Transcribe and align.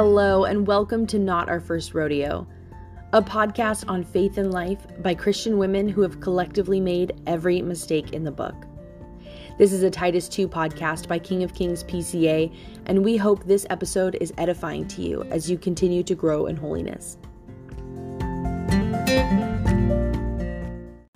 Hello, 0.00 0.44
and 0.44 0.64
welcome 0.64 1.08
to 1.08 1.18
Not 1.18 1.48
Our 1.48 1.58
First 1.58 1.92
Rodeo, 1.92 2.46
a 3.12 3.20
podcast 3.20 3.84
on 3.88 4.04
faith 4.04 4.38
and 4.38 4.52
life 4.52 4.78
by 5.02 5.12
Christian 5.12 5.58
women 5.58 5.88
who 5.88 6.02
have 6.02 6.20
collectively 6.20 6.78
made 6.78 7.20
every 7.26 7.60
mistake 7.62 8.12
in 8.12 8.22
the 8.22 8.30
book. 8.30 8.54
This 9.58 9.72
is 9.72 9.82
a 9.82 9.90
Titus 9.90 10.28
2 10.28 10.48
podcast 10.48 11.08
by 11.08 11.18
King 11.18 11.42
of 11.42 11.52
Kings 11.52 11.82
PCA, 11.82 12.54
and 12.86 13.04
we 13.04 13.16
hope 13.16 13.42
this 13.42 13.66
episode 13.70 14.16
is 14.20 14.32
edifying 14.38 14.86
to 14.86 15.02
you 15.02 15.24
as 15.32 15.50
you 15.50 15.58
continue 15.58 16.04
to 16.04 16.14
grow 16.14 16.46
in 16.46 16.54
holiness. 16.54 17.18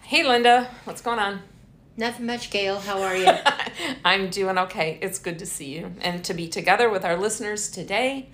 Hey, 0.02 0.26
Linda, 0.26 0.68
what's 0.86 1.02
going 1.02 1.20
on? 1.20 1.40
Nothing 1.96 2.26
much, 2.26 2.50
Gail. 2.50 2.80
How 2.80 3.00
are 3.00 3.16
you? 3.16 3.28
I'm 4.04 4.28
doing 4.28 4.58
okay. 4.58 4.98
It's 5.00 5.20
good 5.20 5.38
to 5.38 5.46
see 5.46 5.76
you 5.76 5.92
and 6.00 6.24
to 6.24 6.34
be 6.34 6.48
together 6.48 6.90
with 6.90 7.04
our 7.04 7.16
listeners 7.16 7.70
today. 7.70 8.30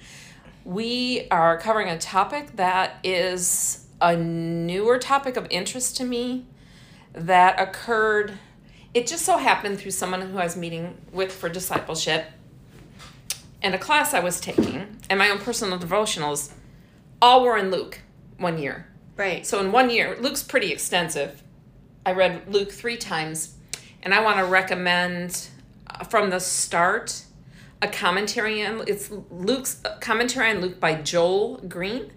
We 0.68 1.28
are 1.30 1.56
covering 1.56 1.88
a 1.88 1.96
topic 1.96 2.56
that 2.56 2.98
is 3.02 3.86
a 4.02 4.14
newer 4.14 4.98
topic 4.98 5.38
of 5.38 5.46
interest 5.48 5.96
to 5.96 6.04
me 6.04 6.44
that 7.14 7.58
occurred. 7.58 8.34
It 8.92 9.06
just 9.06 9.24
so 9.24 9.38
happened 9.38 9.78
through 9.78 9.92
someone 9.92 10.20
who 10.20 10.36
I 10.36 10.44
was 10.44 10.58
meeting 10.58 10.98
with 11.10 11.32
for 11.32 11.48
discipleship 11.48 12.26
and 13.62 13.74
a 13.74 13.78
class 13.78 14.12
I 14.12 14.20
was 14.20 14.40
taking 14.40 14.98
and 15.08 15.18
my 15.18 15.30
own 15.30 15.38
personal 15.38 15.78
devotionals 15.78 16.52
all 17.22 17.44
were 17.44 17.56
in 17.56 17.70
Luke 17.70 18.00
one 18.36 18.58
year. 18.58 18.88
Right. 19.16 19.46
So 19.46 19.60
in 19.60 19.72
one 19.72 19.88
year, 19.88 20.18
Luke's 20.20 20.42
pretty 20.42 20.70
extensive. 20.70 21.42
I 22.04 22.12
read 22.12 22.42
Luke 22.52 22.72
three 22.72 22.98
times, 22.98 23.54
and 24.02 24.12
I 24.12 24.22
want 24.22 24.36
to 24.36 24.44
recommend 24.44 25.48
uh, 25.86 26.04
from 26.04 26.28
the 26.28 26.40
start 26.40 27.22
a 27.80 27.88
commentary 27.88 28.64
on 28.64 28.82
it's 28.86 29.10
Luke's 29.30 29.80
uh, 29.84 29.98
commentary 30.00 30.50
on 30.50 30.60
Luke 30.60 30.80
by 30.80 30.94
Joel 30.94 31.58
Green, 31.68 32.12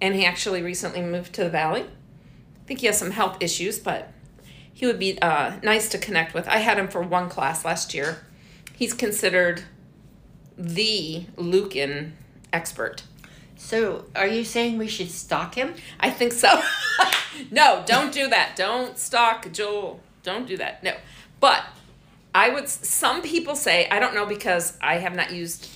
and 0.00 0.14
he 0.14 0.24
actually 0.24 0.62
recently 0.62 1.02
moved 1.02 1.32
to 1.34 1.44
the 1.44 1.50
Valley. 1.50 1.82
I 1.82 2.66
think 2.66 2.80
he 2.80 2.86
has 2.86 2.98
some 2.98 3.10
health 3.10 3.36
issues, 3.40 3.78
but 3.78 4.12
he 4.72 4.86
would 4.86 4.98
be 4.98 5.20
uh, 5.20 5.56
nice 5.62 5.88
to 5.90 5.98
connect 5.98 6.34
with. 6.34 6.48
I 6.48 6.58
had 6.58 6.78
him 6.78 6.88
for 6.88 7.02
one 7.02 7.28
class 7.28 7.64
last 7.64 7.92
year. 7.92 8.24
He's 8.74 8.94
considered 8.94 9.64
the 10.56 11.26
Lucan 11.36 12.16
expert. 12.52 13.02
So, 13.56 14.06
are 14.16 14.26
you 14.26 14.44
saying 14.44 14.78
we 14.78 14.88
should 14.88 15.10
stalk 15.10 15.54
him? 15.54 15.74
I 16.00 16.10
think 16.10 16.32
so. 16.32 16.62
no, 17.50 17.84
don't 17.86 18.12
do 18.12 18.28
that. 18.28 18.56
Don't 18.56 18.98
stalk 18.98 19.52
Joel. 19.52 20.00
Don't 20.22 20.46
do 20.46 20.56
that. 20.56 20.82
No. 20.82 20.94
But 21.38 21.62
I 22.34 22.50
would, 22.50 22.68
some 22.68 23.22
people 23.22 23.54
say, 23.54 23.88
I 23.88 23.98
don't 23.98 24.14
know 24.14 24.26
because 24.26 24.76
I 24.80 24.98
have 24.98 25.14
not 25.14 25.32
used 25.32 25.68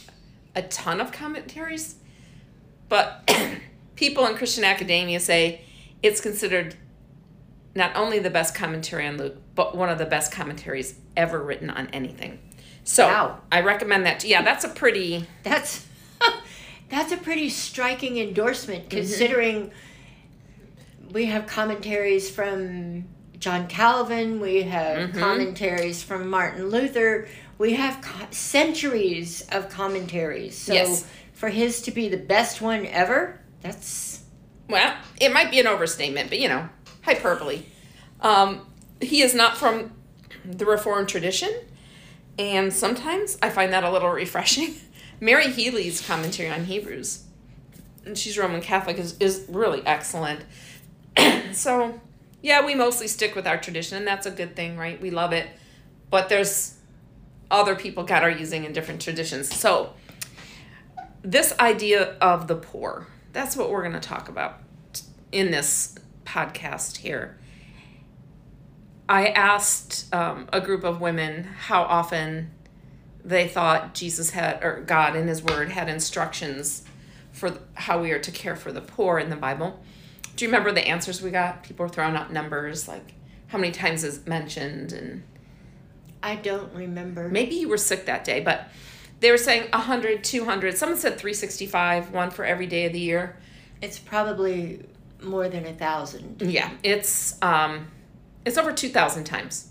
a 0.54 0.62
ton 0.62 1.00
of 1.00 1.12
commentaries, 1.12 1.96
but 2.88 3.30
people 3.96 4.26
in 4.26 4.36
Christian 4.36 4.64
academia 4.64 5.20
say 5.20 5.62
it's 6.02 6.20
considered 6.20 6.76
not 7.74 7.94
only 7.94 8.18
the 8.18 8.30
best 8.30 8.54
commentary 8.54 9.06
on 9.06 9.18
Luke, 9.18 9.36
but 9.54 9.76
one 9.76 9.90
of 9.90 9.98
the 9.98 10.06
best 10.06 10.32
commentaries 10.32 10.98
ever 11.16 11.42
written 11.42 11.68
on 11.68 11.88
anything. 11.88 12.38
So 12.84 13.06
Wow. 13.06 13.40
I 13.52 13.60
recommend 13.60 14.06
that. 14.06 14.24
Yeah, 14.24 14.42
that's 14.42 14.64
a 14.64 14.68
pretty, 14.68 15.26
That's 15.42 15.86
that's 16.88 17.12
a 17.12 17.16
pretty 17.16 17.50
striking 17.50 18.16
endorsement 18.18 18.88
mm-hmm. 18.88 18.98
considering 18.98 19.72
we 21.10 21.26
have 21.26 21.46
commentaries 21.46 22.30
from 22.30 23.04
John 23.38 23.66
Calvin, 23.68 24.40
we 24.40 24.62
have 24.62 25.12
commentaries 25.12 26.02
from 26.02 26.28
Martin 26.28 26.68
Luther, 26.70 27.28
we 27.58 27.74
have 27.74 28.00
co- 28.02 28.26
centuries 28.30 29.46
of 29.52 29.68
commentaries. 29.68 30.56
So, 30.56 30.74
Yes. 30.74 31.06
for 31.32 31.48
his 31.48 31.82
to 31.82 31.90
be 31.90 32.08
the 32.08 32.16
best 32.16 32.60
one 32.60 32.86
ever, 32.86 33.40
that's 33.62 34.20
well, 34.68 34.96
it 35.20 35.32
might 35.32 35.50
be 35.50 35.60
an 35.60 35.66
overstatement, 35.66 36.28
but 36.28 36.38
you 36.40 36.48
know, 36.48 36.68
hyperbole. 37.02 37.62
Um, 38.20 38.66
he 39.00 39.22
is 39.22 39.34
not 39.34 39.56
from 39.56 39.92
the 40.44 40.64
Reformed 40.64 41.08
tradition, 41.08 41.50
and 42.38 42.72
sometimes 42.72 43.38
I 43.42 43.50
find 43.50 43.72
that 43.72 43.84
a 43.84 43.90
little 43.90 44.10
refreshing. 44.10 44.74
Mary 45.20 45.50
Healy's 45.50 46.04
commentary 46.06 46.50
on 46.50 46.64
Hebrews, 46.64 47.24
and 48.04 48.18
she's 48.18 48.36
Roman 48.36 48.60
Catholic, 48.60 48.98
is, 48.98 49.16
is 49.18 49.46
really 49.48 49.82
excellent. 49.86 50.40
so, 51.52 52.00
yeah, 52.46 52.64
we 52.64 52.76
mostly 52.76 53.08
stick 53.08 53.34
with 53.34 53.44
our 53.44 53.58
tradition, 53.58 53.98
and 53.98 54.06
that's 54.06 54.24
a 54.24 54.30
good 54.30 54.54
thing, 54.54 54.76
right? 54.76 55.00
We 55.00 55.10
love 55.10 55.32
it. 55.32 55.48
But 56.10 56.28
there's 56.28 56.76
other 57.50 57.74
people 57.74 58.04
God 58.04 58.22
are 58.22 58.30
using 58.30 58.62
in 58.62 58.72
different 58.72 59.02
traditions. 59.02 59.52
So, 59.52 59.94
this 61.22 61.52
idea 61.58 62.16
of 62.20 62.46
the 62.46 62.54
poor, 62.54 63.08
that's 63.32 63.56
what 63.56 63.68
we're 63.68 63.80
going 63.80 64.00
to 64.00 64.08
talk 64.08 64.28
about 64.28 64.60
in 65.32 65.50
this 65.50 65.96
podcast 66.24 66.98
here. 66.98 67.36
I 69.08 69.26
asked 69.26 70.14
um, 70.14 70.48
a 70.52 70.60
group 70.60 70.84
of 70.84 71.00
women 71.00 71.42
how 71.42 71.82
often 71.82 72.52
they 73.24 73.48
thought 73.48 73.92
Jesus 73.92 74.30
had, 74.30 74.62
or 74.62 74.84
God 74.86 75.16
in 75.16 75.26
His 75.26 75.42
Word 75.42 75.70
had 75.70 75.88
instructions 75.88 76.84
for 77.32 77.58
how 77.74 78.00
we 78.00 78.12
are 78.12 78.20
to 78.20 78.30
care 78.30 78.54
for 78.54 78.70
the 78.70 78.80
poor 78.80 79.18
in 79.18 79.30
the 79.30 79.36
Bible. 79.36 79.82
Do 80.36 80.44
you 80.44 80.50
remember 80.50 80.70
the 80.72 80.86
answers 80.86 81.20
we 81.22 81.30
got? 81.30 81.62
People 81.62 81.84
were 81.86 81.90
throwing 81.90 82.14
out 82.16 82.32
numbers 82.32 82.86
like 82.86 83.14
how 83.48 83.58
many 83.58 83.72
times 83.72 84.04
is 84.04 84.26
mentioned 84.26 84.92
and 84.92 85.22
I 86.22 86.36
don't 86.36 86.72
remember. 86.74 87.28
maybe 87.28 87.54
you 87.56 87.68
were 87.68 87.76
sick 87.78 88.06
that 88.06 88.24
day, 88.24 88.40
but 88.40 88.68
they 89.20 89.30
were 89.30 89.38
saying 89.38 89.70
100, 89.70 90.24
200. 90.24 90.76
Someone 90.76 90.98
said 90.98 91.18
365, 91.18 92.10
one 92.12 92.30
for 92.30 92.44
every 92.44 92.66
day 92.66 92.86
of 92.86 92.92
the 92.92 92.98
year. 93.00 93.36
It's 93.80 93.98
probably 93.98 94.84
more 95.22 95.48
than 95.48 95.64
a 95.66 95.72
thousand. 95.72 96.42
Yeah, 96.42 96.70
it's 96.82 97.40
um, 97.42 97.86
it's 98.44 98.58
over 98.58 98.72
two 98.72 98.88
thousand 98.88 99.24
times, 99.24 99.68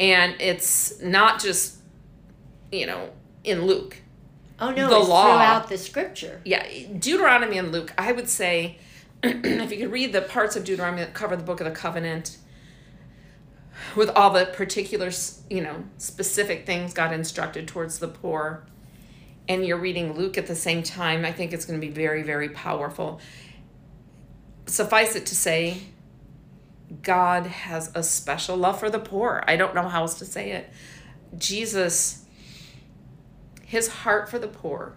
and 0.00 0.34
it's 0.40 1.00
not 1.02 1.40
just 1.40 1.76
you 2.70 2.86
know 2.86 3.10
in 3.44 3.66
Luke. 3.66 3.96
Oh 4.60 4.70
no, 4.70 4.88
The 4.88 4.98
it's 5.00 5.08
law. 5.08 5.24
throughout 5.24 5.68
the 5.68 5.78
scripture. 5.78 6.40
Yeah, 6.44 6.64
Deuteronomy 6.98 7.58
and 7.58 7.72
Luke. 7.72 7.92
I 7.98 8.12
would 8.12 8.28
say 8.28 8.78
if 9.24 9.70
you 9.70 9.78
could 9.78 9.92
read 9.92 10.12
the 10.12 10.22
parts 10.22 10.56
of 10.56 10.64
Deuteronomy 10.64 11.02
that 11.02 11.14
cover 11.14 11.36
the 11.36 11.44
book 11.44 11.60
of 11.60 11.64
the 11.64 11.70
covenant 11.70 12.38
with 13.94 14.10
all 14.10 14.30
the 14.30 14.46
particular, 14.46 15.10
you 15.48 15.60
know, 15.60 15.84
specific 15.98 16.66
things 16.66 16.92
God 16.92 17.12
instructed 17.12 17.68
towards 17.68 17.98
the 17.98 18.08
poor, 18.08 18.64
and 19.48 19.64
you're 19.64 19.78
reading 19.78 20.14
Luke 20.14 20.38
at 20.38 20.46
the 20.46 20.54
same 20.54 20.82
time, 20.82 21.24
I 21.24 21.32
think 21.32 21.52
it's 21.52 21.64
going 21.64 21.80
to 21.80 21.86
be 21.86 21.92
very, 21.92 22.22
very 22.22 22.48
powerful. 22.48 23.20
Suffice 24.66 25.14
it 25.14 25.26
to 25.26 25.34
say, 25.34 25.78
God 27.02 27.46
has 27.46 27.90
a 27.94 28.02
special 28.02 28.56
love 28.56 28.78
for 28.78 28.90
the 28.90 28.98
poor. 28.98 29.42
I 29.46 29.56
don't 29.56 29.74
know 29.74 29.88
how 29.88 30.02
else 30.02 30.18
to 30.18 30.24
say 30.24 30.52
it. 30.52 30.70
Jesus, 31.38 32.24
his 33.64 33.88
heart 33.88 34.28
for 34.28 34.38
the 34.38 34.48
poor, 34.48 34.94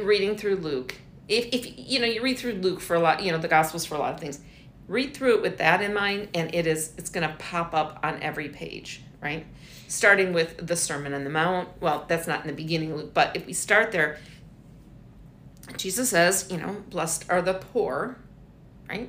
reading 0.00 0.36
through 0.36 0.56
Luke, 0.56 0.96
if, 1.30 1.46
if 1.52 1.74
you 1.78 2.00
know, 2.00 2.06
you 2.06 2.20
read 2.22 2.38
through 2.38 2.54
Luke 2.54 2.80
for 2.80 2.96
a 2.96 3.00
lot, 3.00 3.22
you 3.22 3.30
know, 3.30 3.38
the 3.38 3.48
Gospels 3.48 3.86
for 3.86 3.94
a 3.94 3.98
lot 3.98 4.12
of 4.12 4.20
things, 4.20 4.40
read 4.88 5.14
through 5.14 5.36
it 5.36 5.42
with 5.42 5.58
that 5.58 5.80
in 5.80 5.94
mind, 5.94 6.28
and 6.34 6.52
it 6.54 6.66
is, 6.66 6.92
it's 6.98 7.08
going 7.08 7.26
to 7.26 7.34
pop 7.36 7.72
up 7.72 8.00
on 8.02 8.20
every 8.20 8.48
page, 8.48 9.02
right? 9.22 9.46
Starting 9.86 10.32
with 10.32 10.66
the 10.66 10.74
Sermon 10.74 11.14
on 11.14 11.22
the 11.22 11.30
Mount. 11.30 11.68
Well, 11.80 12.04
that's 12.08 12.26
not 12.26 12.42
in 12.42 12.48
the 12.48 12.52
beginning, 12.52 12.96
Luke, 12.96 13.14
but 13.14 13.36
if 13.36 13.46
we 13.46 13.52
start 13.52 13.92
there, 13.92 14.18
Jesus 15.76 16.10
says, 16.10 16.48
you 16.50 16.58
know, 16.58 16.82
blessed 16.90 17.26
are 17.30 17.40
the 17.40 17.54
poor, 17.54 18.18
right? 18.88 19.08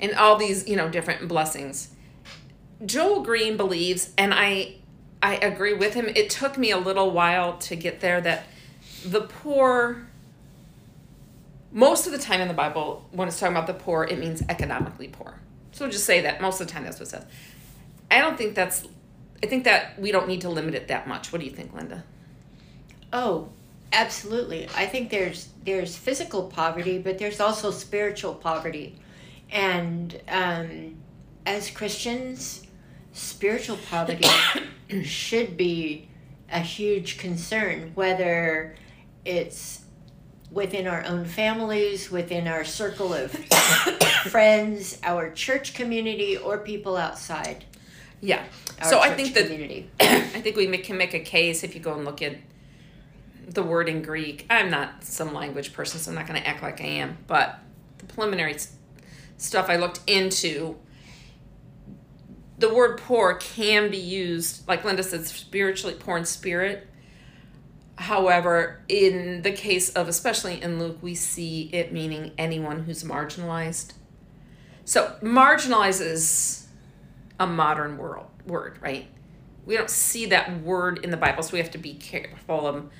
And 0.00 0.14
all 0.14 0.36
these, 0.36 0.68
you 0.68 0.74
know, 0.74 0.88
different 0.88 1.28
blessings. 1.28 1.90
Joel 2.84 3.22
Green 3.22 3.56
believes, 3.56 4.12
and 4.18 4.34
I 4.34 4.78
I 5.22 5.36
agree 5.36 5.74
with 5.74 5.94
him. 5.94 6.08
It 6.08 6.30
took 6.30 6.58
me 6.58 6.72
a 6.72 6.76
little 6.76 7.12
while 7.12 7.56
to 7.58 7.76
get 7.76 8.00
there 8.00 8.20
that 8.20 8.46
the 9.04 9.20
poor 9.20 10.08
most 11.72 12.06
of 12.06 12.12
the 12.12 12.18
time 12.18 12.40
in 12.40 12.48
the 12.48 12.54
Bible, 12.54 13.08
when 13.12 13.28
it's 13.28 13.40
talking 13.40 13.56
about 13.56 13.66
the 13.66 13.74
poor, 13.74 14.04
it 14.04 14.18
means 14.18 14.42
economically 14.48 15.08
poor. 15.08 15.40
So 15.72 15.88
just 15.88 16.04
say 16.04 16.20
that 16.22 16.40
most 16.40 16.60
of 16.60 16.66
the 16.66 16.72
time 16.72 16.84
that's 16.84 16.98
what 16.98 17.08
it 17.08 17.10
says. 17.10 17.24
I 18.10 18.18
don't 18.18 18.36
think 18.36 18.54
that's 18.54 18.86
I 19.42 19.46
think 19.46 19.64
that 19.64 19.98
we 19.98 20.12
don't 20.12 20.28
need 20.28 20.42
to 20.42 20.48
limit 20.48 20.74
it 20.74 20.88
that 20.88 21.08
much. 21.08 21.32
What 21.32 21.40
do 21.40 21.46
you 21.46 21.50
think, 21.50 21.74
Linda? 21.74 22.04
Oh, 23.12 23.48
absolutely. 23.92 24.68
I 24.76 24.86
think 24.86 25.10
there's 25.10 25.48
there's 25.64 25.96
physical 25.96 26.44
poverty, 26.44 26.98
but 26.98 27.18
there's 27.18 27.40
also 27.40 27.70
spiritual 27.70 28.34
poverty, 28.34 28.96
and 29.50 30.20
um, 30.28 30.96
as 31.44 31.70
Christians, 31.70 32.66
spiritual 33.12 33.78
poverty 33.88 34.28
should 35.04 35.56
be 35.56 36.08
a 36.50 36.60
huge 36.60 37.18
concern, 37.18 37.92
whether 37.94 38.76
it's 39.24 39.81
within 40.52 40.86
our 40.86 41.04
own 41.06 41.24
families, 41.24 42.10
within 42.10 42.46
our 42.46 42.64
circle 42.64 43.14
of 43.14 43.30
friends, 44.30 44.98
our 45.02 45.30
church 45.30 45.74
community, 45.74 46.36
or 46.36 46.58
people 46.58 46.96
outside 46.96 47.64
Yeah. 48.20 48.44
so 48.82 49.00
I 49.00 49.14
think 49.14 49.34
that 49.34 49.44
community. 49.44 49.90
I 50.00 50.20
think 50.40 50.56
we 50.56 50.66
can 50.78 50.96
make 50.96 51.14
a 51.14 51.20
case 51.20 51.64
if 51.64 51.74
you 51.74 51.80
go 51.80 51.94
and 51.94 52.04
look 52.04 52.20
at 52.22 52.36
the 53.48 53.62
word 53.62 53.88
in 53.88 54.02
Greek. 54.02 54.46
I'm 54.50 54.70
not 54.70 55.04
some 55.04 55.32
language 55.34 55.72
person, 55.72 55.98
so 56.00 56.10
I'm 56.10 56.14
not 56.14 56.26
going 56.26 56.40
to 56.40 56.46
act 56.46 56.62
like 56.62 56.80
I 56.80 56.84
am. 56.86 57.18
But 57.26 57.58
the 57.98 58.06
preliminary 58.06 58.56
stuff 59.38 59.68
I 59.68 59.76
looked 59.76 60.00
into, 60.06 60.76
the 62.58 62.72
word 62.72 62.98
poor 62.98 63.34
can 63.34 63.90
be 63.90 63.96
used, 63.98 64.68
like 64.68 64.84
Linda 64.84 65.02
said, 65.02 65.24
spiritually 65.26 65.96
poor 65.98 66.16
in 66.18 66.24
spirit. 66.24 66.86
However, 68.02 68.80
in 68.88 69.42
the 69.42 69.52
case 69.52 69.90
of, 69.90 70.08
especially 70.08 70.60
in 70.60 70.80
Luke, 70.80 70.98
we 71.00 71.14
see 71.14 71.70
it 71.72 71.92
meaning 71.92 72.32
anyone 72.36 72.82
who's 72.82 73.04
marginalized. 73.04 73.92
So 74.84 75.14
marginalized 75.22 76.04
is 76.04 76.66
a 77.38 77.46
modern 77.46 77.96
world 77.98 78.26
word, 78.44 78.78
right? 78.82 79.06
We 79.64 79.76
don't 79.76 79.88
see 79.88 80.26
that 80.26 80.62
word 80.62 80.98
in 81.04 81.12
the 81.12 81.16
Bible, 81.16 81.44
so 81.44 81.52
we 81.52 81.60
have 81.60 81.70
to 81.70 81.78
be 81.78 81.94
careful 81.94 82.66
of 82.66 82.90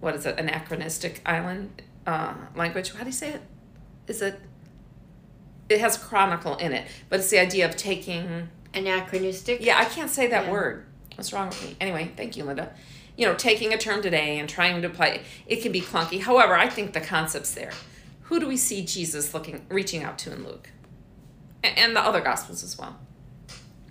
what 0.00 0.14
is 0.14 0.26
it, 0.26 0.38
anachronistic 0.38 1.22
island 1.24 1.80
uh, 2.06 2.34
language. 2.54 2.92
How 2.92 3.00
do 3.00 3.06
you 3.06 3.12
say 3.12 3.30
it? 3.30 3.40
Is 4.06 4.20
it? 4.20 4.38
It 5.70 5.80
has 5.80 5.96
chronicle 5.96 6.56
in 6.56 6.72
it, 6.72 6.86
but 7.08 7.20
it's 7.20 7.30
the 7.30 7.38
idea 7.38 7.66
of 7.66 7.76
taking. 7.76 8.50
Anachronistic. 8.74 9.60
Yeah, 9.62 9.78
I 9.78 9.86
can't 9.86 10.10
say 10.10 10.26
that 10.26 10.44
Yeah. 10.44 10.52
word. 10.52 10.84
What's 11.14 11.32
wrong 11.32 11.48
with 11.48 11.62
me? 11.62 11.74
Anyway, 11.80 12.12
thank 12.18 12.36
you, 12.36 12.44
Linda. 12.44 12.74
You 13.16 13.26
know, 13.26 13.34
taking 13.34 13.72
a 13.72 13.78
term 13.78 14.02
today 14.02 14.38
and 14.38 14.48
trying 14.48 14.80
to 14.82 14.88
apply 14.88 15.20
it 15.46 15.56
can 15.62 15.72
be 15.72 15.80
clunky. 15.80 16.20
However, 16.20 16.54
I 16.54 16.68
think 16.68 16.92
the 16.92 17.00
concept's 17.00 17.54
there. 17.54 17.72
Who 18.22 18.40
do 18.40 18.48
we 18.48 18.56
see 18.56 18.84
Jesus 18.84 19.34
looking, 19.34 19.66
reaching 19.68 20.02
out 20.02 20.18
to 20.20 20.32
in 20.32 20.44
Luke, 20.44 20.70
and 21.62 21.94
the 21.94 22.00
other 22.00 22.20
gospels 22.20 22.64
as 22.64 22.78
well? 22.78 22.98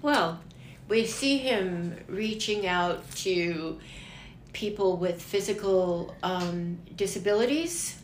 Well, 0.01 0.39
we 0.87 1.05
see 1.05 1.37
him 1.37 1.95
reaching 2.07 2.65
out 2.65 3.09
to 3.17 3.79
people 4.53 4.97
with 4.97 5.21
physical 5.21 6.15
um, 6.23 6.79
disabilities 6.95 8.01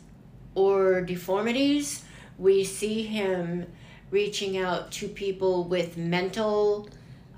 or 0.54 1.00
deformities. 1.02 2.04
We 2.38 2.64
see 2.64 3.02
him 3.02 3.66
reaching 4.10 4.56
out 4.58 4.90
to 4.92 5.08
people 5.08 5.64
with 5.64 5.96
mental 5.96 6.88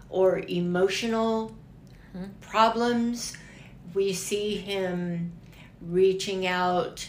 or 0.09 0.41
emotional 0.41 1.56
problems. 2.41 3.37
We 3.94 4.12
see 4.12 4.56
him 4.56 5.32
reaching 5.81 6.46
out 6.46 7.08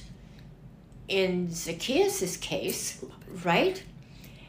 in 1.08 1.52
Zacchaeus' 1.52 2.38
case, 2.38 3.04
right? 3.44 3.84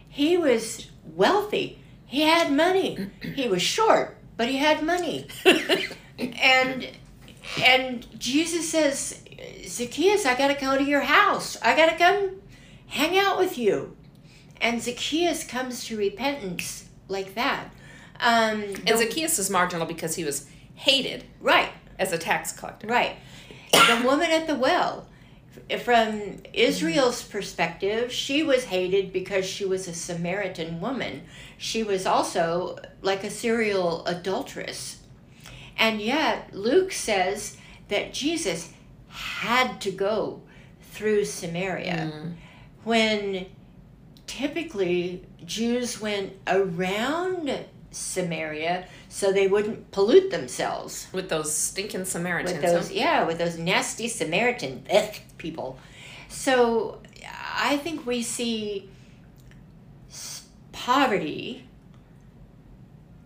He 0.08 0.36
was 0.36 0.90
wealthy. 1.04 1.78
He 2.06 2.22
had 2.22 2.52
money. 2.52 3.10
He 3.34 3.48
was 3.48 3.62
short, 3.62 4.16
but 4.36 4.48
he 4.48 4.58
had 4.58 4.84
money. 4.84 5.26
and 6.18 6.88
and 7.60 8.20
Jesus 8.20 8.70
says, 8.70 9.22
Zacchaeus, 9.66 10.24
I 10.26 10.36
gotta 10.36 10.54
go 10.58 10.76
to 10.78 10.84
your 10.84 11.00
house. 11.00 11.56
I 11.62 11.74
gotta 11.74 11.96
come 11.96 12.42
hang 12.86 13.18
out 13.18 13.38
with 13.38 13.58
you. 13.58 13.96
And 14.60 14.80
Zacchaeus 14.80 15.44
comes 15.44 15.84
to 15.86 15.96
repentance 15.96 16.88
like 17.08 17.34
that. 17.34 17.72
Um, 18.20 18.62
And 18.86 18.98
Zacchaeus 18.98 19.38
is 19.38 19.50
marginal 19.50 19.86
because 19.86 20.14
he 20.14 20.24
was 20.24 20.46
hated 20.74 21.24
right, 21.40 21.70
as 21.98 22.12
a 22.12 22.18
tax 22.18 22.52
collector. 22.52 22.86
right. 22.86 23.16
The 23.72 24.02
woman 24.04 24.30
at 24.30 24.46
the 24.46 24.54
well, 24.54 25.06
from 25.82 26.38
Israel's 26.52 27.22
perspective, 27.22 28.12
she 28.12 28.42
was 28.42 28.64
hated 28.64 29.12
because 29.12 29.44
she 29.46 29.64
was 29.64 29.88
a 29.88 29.94
Samaritan 29.94 30.80
woman. 30.80 31.22
She 31.58 31.82
was 31.82 32.06
also 32.06 32.78
like 33.00 33.24
a 33.24 33.30
serial 33.30 34.04
adulteress. 34.06 34.98
And 35.78 36.00
yet, 36.00 36.54
Luke 36.54 36.92
says 36.92 37.56
that 37.88 38.12
Jesus 38.12 38.72
had 39.08 39.80
to 39.80 39.90
go 39.90 40.42
through 40.92 41.24
Samaria 41.24 42.12
Mm. 42.14 42.34
when 42.84 43.46
typically 44.26 45.24
Jews 45.44 46.00
went 46.00 46.32
around 46.46 47.64
Samaria 47.92 48.86
so 49.08 49.32
they 49.32 49.46
wouldn't 49.46 49.90
pollute 49.90 50.30
themselves 50.30 51.06
With 51.12 51.28
those 51.28 51.54
stinking 51.54 52.04
Samaritans. 52.04 52.54
with 52.54 52.62
those 52.62 52.88
huh? 52.88 52.94
yeah 52.94 53.24
with 53.24 53.38
those 53.38 53.58
nasty 53.58 54.08
Samaritan 54.08 54.86
ugh, 54.92 55.14
people. 55.38 55.78
So 56.28 57.00
I 57.54 57.76
think 57.76 58.06
we 58.06 58.22
see 58.22 58.88
poverty 60.72 61.64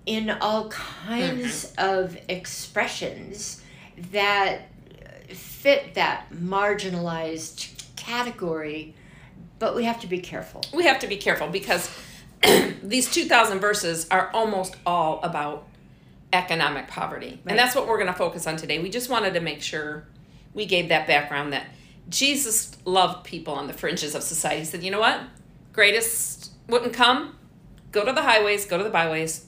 in 0.05 0.31
all 0.31 0.69
kinds 0.69 1.73
mm-hmm. 1.73 1.89
of 1.89 2.19
expressions 2.29 3.63
that 4.13 4.63
fit 5.29 5.95
that 5.95 6.27
marginalized 6.33 7.71
category, 7.97 8.95
but 9.59 9.75
we 9.75 9.85
have 9.85 10.01
to 10.01 10.07
be 10.07 10.19
careful. 10.19 10.63
we 10.73 10.85
have 10.85 11.01
to 11.01 11.07
be 11.07 11.17
careful 11.17 11.49
because 11.49 11.91
these 12.83 13.11
2000 13.11 13.59
verses 13.61 14.07
are 14.11 14.31
almost 14.33 14.77
all 14.85 15.21
about 15.23 15.67
economic 16.33 16.89
poverty. 16.89 17.41
Right. 17.45 17.53
and 17.53 17.59
that's 17.59 17.75
what 17.75 17.87
we're 17.87 17.99
going 17.99 18.13
to 18.13 18.19
focus 18.19 18.47
on 18.47 18.57
today. 18.57 18.79
We 18.79 18.91
just 18.91 19.09
wanted 19.09 19.35
to 19.35 19.41
make 19.41 19.63
sure 19.63 20.05
we 20.55 20.67
gave 20.67 20.89
that 20.89 21.07
background 21.07 21.53
that 21.53 21.67
jesus 22.09 22.77
loved 22.85 23.25
people 23.25 23.55
on 23.55 23.67
the 23.67 23.73
fringes 23.73 24.15
of 24.15 24.23
society. 24.23 24.61
He 24.61 24.65
said 24.65 24.83
you 24.83 24.91
know 24.91 25.01
what? 25.01 25.21
Greatest 25.73 26.53
wouldn't 26.69 26.93
come. 26.93 27.37
Go 27.93 28.05
to 28.05 28.13
the 28.13 28.23
highways 28.23 28.65
go 28.67 28.79
to 28.79 28.85
the 28.85 28.91
byways. 28.91 29.47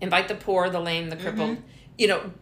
Invite 0.00 0.28
the 0.28 0.34
poor 0.34 0.68
the 0.68 0.80
lame 0.80 1.10
the 1.10 1.16
crippled. 1.16 1.50
Mm-hmm. 1.50 1.62
You 1.98 2.08
know 2.08 2.32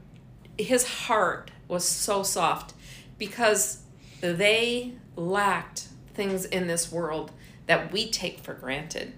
his 0.58 0.86
heart 0.86 1.50
was 1.68 1.84
so 1.84 2.22
soft 2.22 2.74
because 3.18 3.82
they 4.20 4.92
lacked 5.16 5.88
things 6.14 6.44
in 6.44 6.66
this 6.66 6.92
world 6.92 7.32
that 7.66 7.92
we 7.92 8.10
take 8.10 8.40
for 8.40 8.54
granted. 8.54 9.12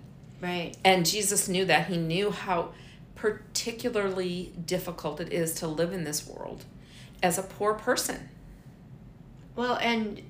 Right. 0.45 0.77
And 0.85 1.07
Jesus 1.07 1.49
knew 1.49 1.65
that. 1.65 1.87
He 1.87 1.97
knew 1.97 2.31
how 2.31 2.73
particularly 3.15 4.53
difficult 4.67 5.19
it 5.19 5.33
is 5.33 5.55
to 5.55 5.67
live 5.67 5.95
in 5.95 6.05
this 6.05 6.27
world 6.27 6.65
as 7.23 7.39
a 7.39 7.43
poor 7.43 7.73
person. 7.73 8.29
Well, 9.57 9.79
and 9.81 10.21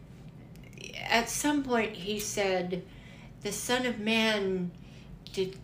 at 1.03 1.29
some 1.29 1.65
point 1.65 1.97
he 1.97 2.21
said, 2.21 2.85
"The 3.41 3.51
Son 3.51 3.87
of 3.87 3.99
Man 3.99 4.71
did, 5.33 5.59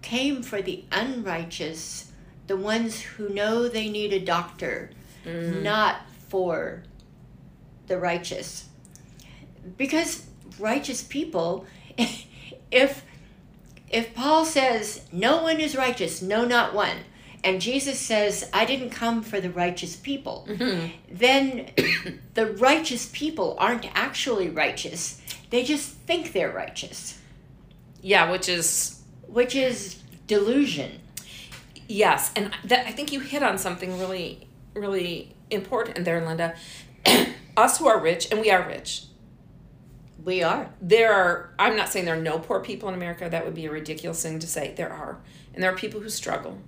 came 0.00 0.44
for 0.44 0.62
the 0.62 0.84
unrighteous, 0.92 2.12
the 2.46 2.56
ones 2.56 3.00
who 3.00 3.30
know 3.30 3.66
they 3.66 3.88
need 3.88 4.12
a 4.12 4.20
doctor, 4.20 4.90
mm. 5.24 5.60
not 5.60 6.02
for 6.28 6.84
the 7.88 7.98
righteous." 7.98 8.66
Because 9.76 10.24
righteous 10.60 11.02
people, 11.02 11.66
if 12.70 13.04
if 13.92 14.14
Paul 14.14 14.44
says 14.44 15.06
no 15.12 15.42
one 15.42 15.60
is 15.60 15.76
righteous, 15.76 16.22
no, 16.22 16.44
not 16.44 16.74
one, 16.74 16.98
and 17.44 17.60
Jesus 17.60 17.98
says, 17.98 18.48
"I 18.52 18.64
didn't 18.64 18.90
come 18.90 19.22
for 19.22 19.40
the 19.40 19.50
righteous 19.50 19.96
people," 19.96 20.46
mm-hmm. 20.48 20.90
then 21.10 21.70
the 22.34 22.46
righteous 22.54 23.10
people 23.12 23.56
aren't 23.58 23.86
actually 23.94 24.48
righteous. 24.48 25.20
They 25.50 25.62
just 25.62 25.90
think 25.90 26.32
they're 26.32 26.52
righteous, 26.52 27.18
Yeah, 28.00 28.30
which 28.30 28.48
is 28.48 29.02
which 29.26 29.54
is 29.54 29.96
delusion. 30.26 31.00
Yes, 31.88 32.30
and 32.34 32.52
that 32.64 32.86
I 32.86 32.92
think 32.92 33.12
you 33.12 33.20
hit 33.20 33.42
on 33.42 33.58
something 33.58 33.98
really, 33.98 34.48
really 34.74 35.34
important 35.50 36.04
there, 36.04 36.24
Linda. 36.24 36.54
Us 37.56 37.78
who 37.78 37.86
are 37.86 38.00
rich, 38.00 38.30
and 38.30 38.40
we 38.40 38.50
are 38.50 38.66
rich. 38.66 39.04
We 40.24 40.42
are. 40.42 40.70
There 40.80 41.12
are. 41.12 41.50
I'm 41.58 41.76
not 41.76 41.88
saying 41.88 42.04
there 42.04 42.16
are 42.16 42.20
no 42.22 42.38
poor 42.38 42.60
people 42.60 42.88
in 42.88 42.94
America. 42.94 43.28
That 43.28 43.44
would 43.44 43.54
be 43.54 43.66
a 43.66 43.70
ridiculous 43.70 44.22
thing 44.22 44.38
to 44.38 44.46
say. 44.46 44.72
There 44.76 44.92
are, 44.92 45.18
and 45.54 45.62
there 45.62 45.72
are 45.72 45.76
people 45.76 46.00
who 46.00 46.08
struggle. 46.08 46.58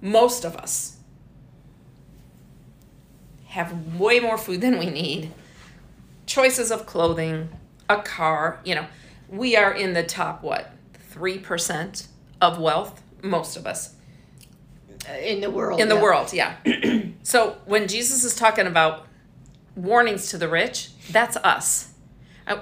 Most 0.00 0.44
of 0.44 0.56
us 0.56 0.96
have 3.48 3.96
way 3.98 4.20
more 4.20 4.38
food 4.38 4.60
than 4.60 4.78
we 4.78 4.86
need. 4.90 5.32
Choices 6.26 6.70
of 6.70 6.86
clothing, 6.86 7.48
a 7.88 8.02
car. 8.02 8.60
You 8.64 8.74
know, 8.76 8.86
we 9.28 9.56
are 9.56 9.72
in 9.72 9.92
the 9.94 10.02
top 10.02 10.42
what 10.42 10.72
three 11.10 11.38
percent 11.38 12.08
of 12.40 12.58
wealth. 12.58 13.02
Most 13.22 13.56
of 13.56 13.66
us 13.66 13.94
Uh, 15.08 15.12
In 15.14 15.40
the 15.40 15.50
world. 15.50 15.80
in 15.80 15.88
the 15.88 15.94
yeah. 15.94 16.02
world 16.02 16.32
yeah 16.32 16.56
so 17.22 17.56
when 17.64 17.86
jesus 17.88 18.24
is 18.24 18.34
talking 18.34 18.66
about 18.66 19.06
warnings 19.76 20.30
to 20.30 20.38
the 20.38 20.48
rich 20.48 20.90
that's 21.10 21.36
us 21.38 21.92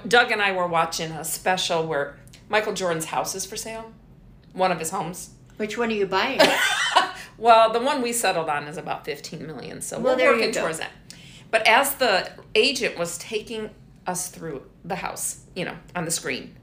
doug 0.07 0.31
and 0.31 0.41
i 0.41 0.51
were 0.51 0.67
watching 0.67 1.11
a 1.11 1.23
special 1.23 1.85
where 1.85 2.15
michael 2.49 2.73
jordan's 2.73 3.05
house 3.05 3.35
is 3.35 3.45
for 3.45 3.55
sale 3.55 3.91
one 4.53 4.71
of 4.71 4.79
his 4.79 4.89
homes 4.91 5.31
Which 5.57 5.77
one 5.77 5.89
are 5.89 5.95
you 5.95 6.05
buying? 6.05 6.39
well 7.37 7.71
the 7.71 7.79
one 7.79 8.01
we 8.01 8.13
settled 8.13 8.49
on 8.49 8.67
is 8.67 8.77
about 8.77 9.05
15 9.05 9.45
million 9.45 9.81
so 9.81 9.99
Well, 9.99 10.15
we're 10.15 10.33
working 10.33 10.51
towards 10.51 10.79
that 10.79 10.91
but 11.51 11.67
as 11.67 11.95
the 11.95 12.31
agent 12.53 12.97
was 12.97 13.17
taking 13.17 13.69
us 14.07 14.29
through 14.29 14.63
the 14.83 14.95
house 14.95 15.41
you 15.55 15.65
know 15.65 15.75
on 15.95 16.05
the 16.05 16.11
screen 16.11 16.55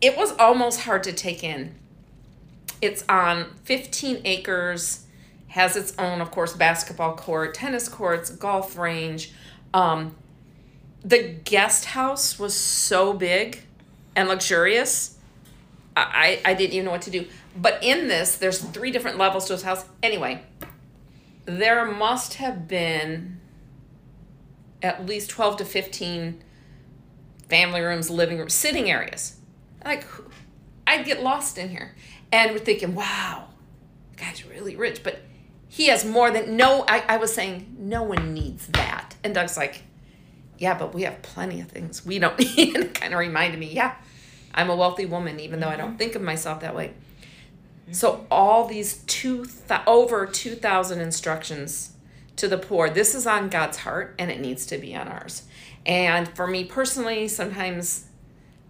it 0.00 0.16
was 0.16 0.32
almost 0.38 0.80
hard 0.80 1.02
to 1.04 1.12
take 1.12 1.42
in 1.42 1.74
it's 2.80 3.04
on 3.08 3.46
15 3.64 4.20
acres 4.24 5.04
has 5.54 5.76
its 5.76 5.94
own, 6.00 6.20
of 6.20 6.32
course, 6.32 6.52
basketball 6.52 7.14
court, 7.14 7.54
tennis 7.54 7.88
courts, 7.88 8.28
golf 8.28 8.76
range. 8.76 9.32
Um, 9.72 10.16
the 11.04 11.36
guest 11.44 11.86
house 11.86 12.38
was 12.38 12.54
so 12.54 13.12
big 13.12 13.60
and 14.16 14.28
luxurious. 14.28 15.18
I, 15.96 16.40
I 16.44 16.54
didn't 16.54 16.72
even 16.72 16.86
know 16.86 16.90
what 16.90 17.02
to 17.02 17.10
do. 17.10 17.26
But 17.56 17.82
in 17.82 18.08
this, 18.08 18.36
there's 18.36 18.58
three 18.58 18.90
different 18.90 19.18
levels 19.18 19.46
to 19.46 19.52
his 19.52 19.62
house. 19.62 19.84
Anyway, 20.02 20.42
there 21.44 21.84
must 21.84 22.34
have 22.34 22.66
been 22.66 23.40
at 24.82 25.06
least 25.06 25.30
12 25.30 25.58
to 25.58 25.64
15 25.64 26.42
family 27.48 27.80
rooms, 27.80 28.10
living 28.10 28.38
rooms, 28.38 28.54
sitting 28.54 28.90
areas. 28.90 29.36
Like, 29.84 30.06
I'd 30.86 31.04
get 31.04 31.22
lost 31.22 31.58
in 31.58 31.68
here. 31.68 31.94
And 32.32 32.52
we're 32.52 32.58
thinking, 32.58 32.94
wow, 32.94 33.48
guy's 34.16 34.44
really 34.44 34.74
rich. 34.74 35.02
But 35.04 35.20
he 35.68 35.86
has 35.88 36.04
more 36.04 36.30
than, 36.30 36.56
no, 36.56 36.84
I, 36.88 37.04
I 37.08 37.16
was 37.18 37.32
saying, 37.32 37.76
no 37.78 38.02
one 38.02 38.34
needs 38.34 38.66
that. 38.68 39.14
And 39.22 39.34
Doug's 39.34 39.56
like, 39.56 39.82
yeah, 40.58 40.78
but 40.78 40.94
we 40.94 41.02
have 41.02 41.22
plenty 41.22 41.60
of 41.60 41.68
things 41.68 42.04
we 42.04 42.18
don't 42.18 42.38
need. 42.56 42.74
And 42.76 42.84
it 42.84 42.94
kind 42.94 43.12
of 43.12 43.20
reminded 43.20 43.58
me, 43.58 43.72
yeah, 43.72 43.94
I'm 44.54 44.70
a 44.70 44.76
wealthy 44.76 45.06
woman, 45.06 45.40
even 45.40 45.60
though 45.60 45.68
I 45.68 45.76
don't 45.76 45.90
mm-hmm. 45.90 45.98
think 45.98 46.14
of 46.14 46.22
myself 46.22 46.60
that 46.60 46.74
way. 46.74 46.94
So 47.92 48.26
all 48.30 48.66
these 48.66 48.98
two 49.06 49.44
th- 49.44 49.80
over 49.86 50.26
2000 50.26 51.00
instructions 51.00 51.92
to 52.36 52.48
the 52.48 52.58
poor. 52.58 52.90
This 52.90 53.14
is 53.14 53.26
on 53.26 53.48
God's 53.48 53.78
heart 53.78 54.14
and 54.18 54.30
it 54.30 54.40
needs 54.40 54.66
to 54.66 54.78
be 54.78 54.94
on 54.94 55.08
ours. 55.08 55.44
And 55.86 56.28
for 56.28 56.46
me 56.46 56.64
personally, 56.64 57.28
sometimes 57.28 58.06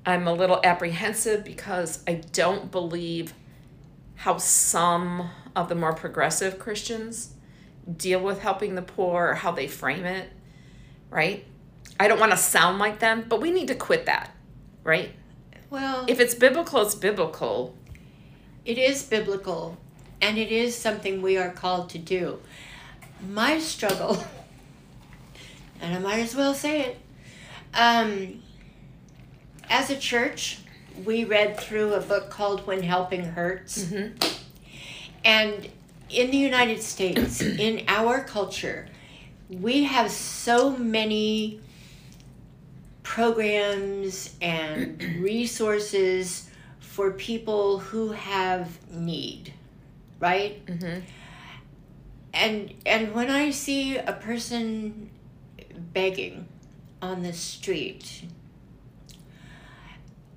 I'm 0.05 0.27
a 0.27 0.33
little 0.33 0.61
apprehensive 0.65 1.45
because 1.45 2.03
I 2.07 2.15
don't 2.33 2.71
believe 2.71 3.35
how 4.17 4.37
some 4.39 5.31
of 5.57 5.69
the 5.69 5.75
more 5.75 5.95
progressive 5.95 6.59
Christians 6.59 7.35
deal 7.97 8.21
with 8.21 8.41
helping 8.41 8.75
the 8.75 8.83
poor 8.83 9.29
or 9.29 9.35
how 9.35 9.53
they 9.53 9.67
frame 9.67 10.05
it, 10.05 10.31
right? 11.11 11.45
I 11.99 12.09
don't 12.09 12.19
want 12.19 12.33
to 12.33 12.39
sound 12.39 12.79
like 12.79 12.99
them, 12.99 13.25
but 13.29 13.41
we 13.41 13.51
need 13.51 13.69
to 13.69 13.75
quit 13.75 14.07
that, 14.07 14.31
right? 14.83 15.11
Well, 15.71 16.05
If 16.09 16.21
it's 16.21 16.35
biblical, 16.35 16.83
it's 16.83 16.95
biblical. 16.95 17.75
it 18.65 18.79
is 18.79 19.03
biblical 19.03 19.77
and 20.21 20.39
it 20.39 20.51
is 20.51 20.75
something 20.75 21.21
we 21.23 21.37
are 21.37 21.51
called 21.51 21.91
to 21.91 21.99
do. 21.99 22.41
My 23.29 23.59
struggle, 23.59 24.25
and 25.81 25.95
I 25.95 25.99
might 25.99 26.21
as 26.21 26.35
well 26.35 26.55
say 26.55 26.81
it, 26.83 26.99
um, 27.75 28.43
as 29.69 29.91
a 29.91 29.97
church, 29.97 30.59
we 31.05 31.25
read 31.25 31.59
through 31.59 31.95
a 31.95 32.01
book 32.01 32.31
called 32.31 32.67
When 32.67 32.83
Helping 32.83 33.25
Hurts. 33.25 33.91
And 35.25 35.69
in 36.11 36.31
the 36.31 36.37
United 36.37 36.83
States, 36.83 37.41
in 37.67 37.85
our 37.89 38.23
culture, 38.23 38.87
we 39.51 39.85
have 39.85 40.11
so 40.11 40.77
many 40.77 41.61
programs 43.05 44.35
and 44.43 45.01
resources 45.21 46.51
for 46.81 47.13
people 47.13 47.79
who 47.79 48.11
have 48.11 48.79
need, 48.91 49.53
right? 50.19 50.65
Mm-hmm. 50.67 51.01
And 52.33 52.75
and 52.85 53.15
when 53.15 53.31
I 53.31 53.51
see 53.51 53.97
a 53.97 54.13
person 54.13 55.11
begging 55.93 56.49
on 57.01 57.23
the 57.23 57.33
street, 57.33 58.25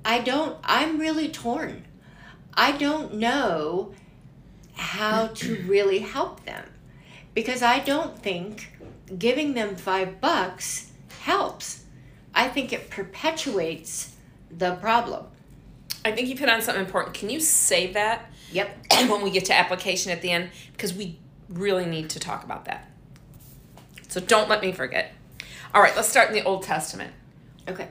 I 0.06 0.20
don't 0.20 0.58
I'm 0.64 1.00
really 1.00 1.30
torn. 1.30 1.86
I 2.54 2.74
don't 2.74 3.16
know 3.16 3.94
how 4.76 5.28
to 5.28 5.56
really 5.68 6.00
help 6.00 6.44
them 6.46 6.66
because 7.34 7.62
I 7.64 7.80
don't 7.80 8.20
think 8.20 8.78
giving 9.18 9.54
them 9.54 9.76
5 9.76 10.20
bucks 10.20 10.92
helps. 11.22 11.77
I 12.38 12.48
think 12.48 12.72
it 12.72 12.90
perpetuates 12.90 14.16
the 14.50 14.76
problem. 14.76 15.26
I 16.06 16.12
think 16.12 16.30
you 16.30 16.38
hit 16.38 16.48
on 16.48 16.62
something 16.62 16.84
important. 16.84 17.16
Can 17.16 17.30
you 17.30 17.42
save 17.42 17.96
that 17.96 18.32
Yep. 18.52 18.78
when 19.10 19.22
we 19.22 19.30
get 19.30 19.46
to 19.46 19.54
application 19.54 20.12
at 20.12 20.22
the 20.22 20.32
end? 20.32 20.50
Because 20.72 20.94
we 20.94 21.20
really 21.50 21.86
need 21.86 22.10
to 22.12 22.20
talk 22.20 22.44
about 22.44 22.66
that. 22.66 22.90
So 24.08 24.20
don't 24.20 24.50
let 24.50 24.62
me 24.62 24.72
forget. 24.72 25.14
All 25.74 25.82
right, 25.82 25.96
let's 25.96 26.08
start 26.08 26.30
in 26.30 26.34
the 26.34 26.44
Old 26.44 26.64
Testament. 26.64 27.14
Okay. 27.68 27.90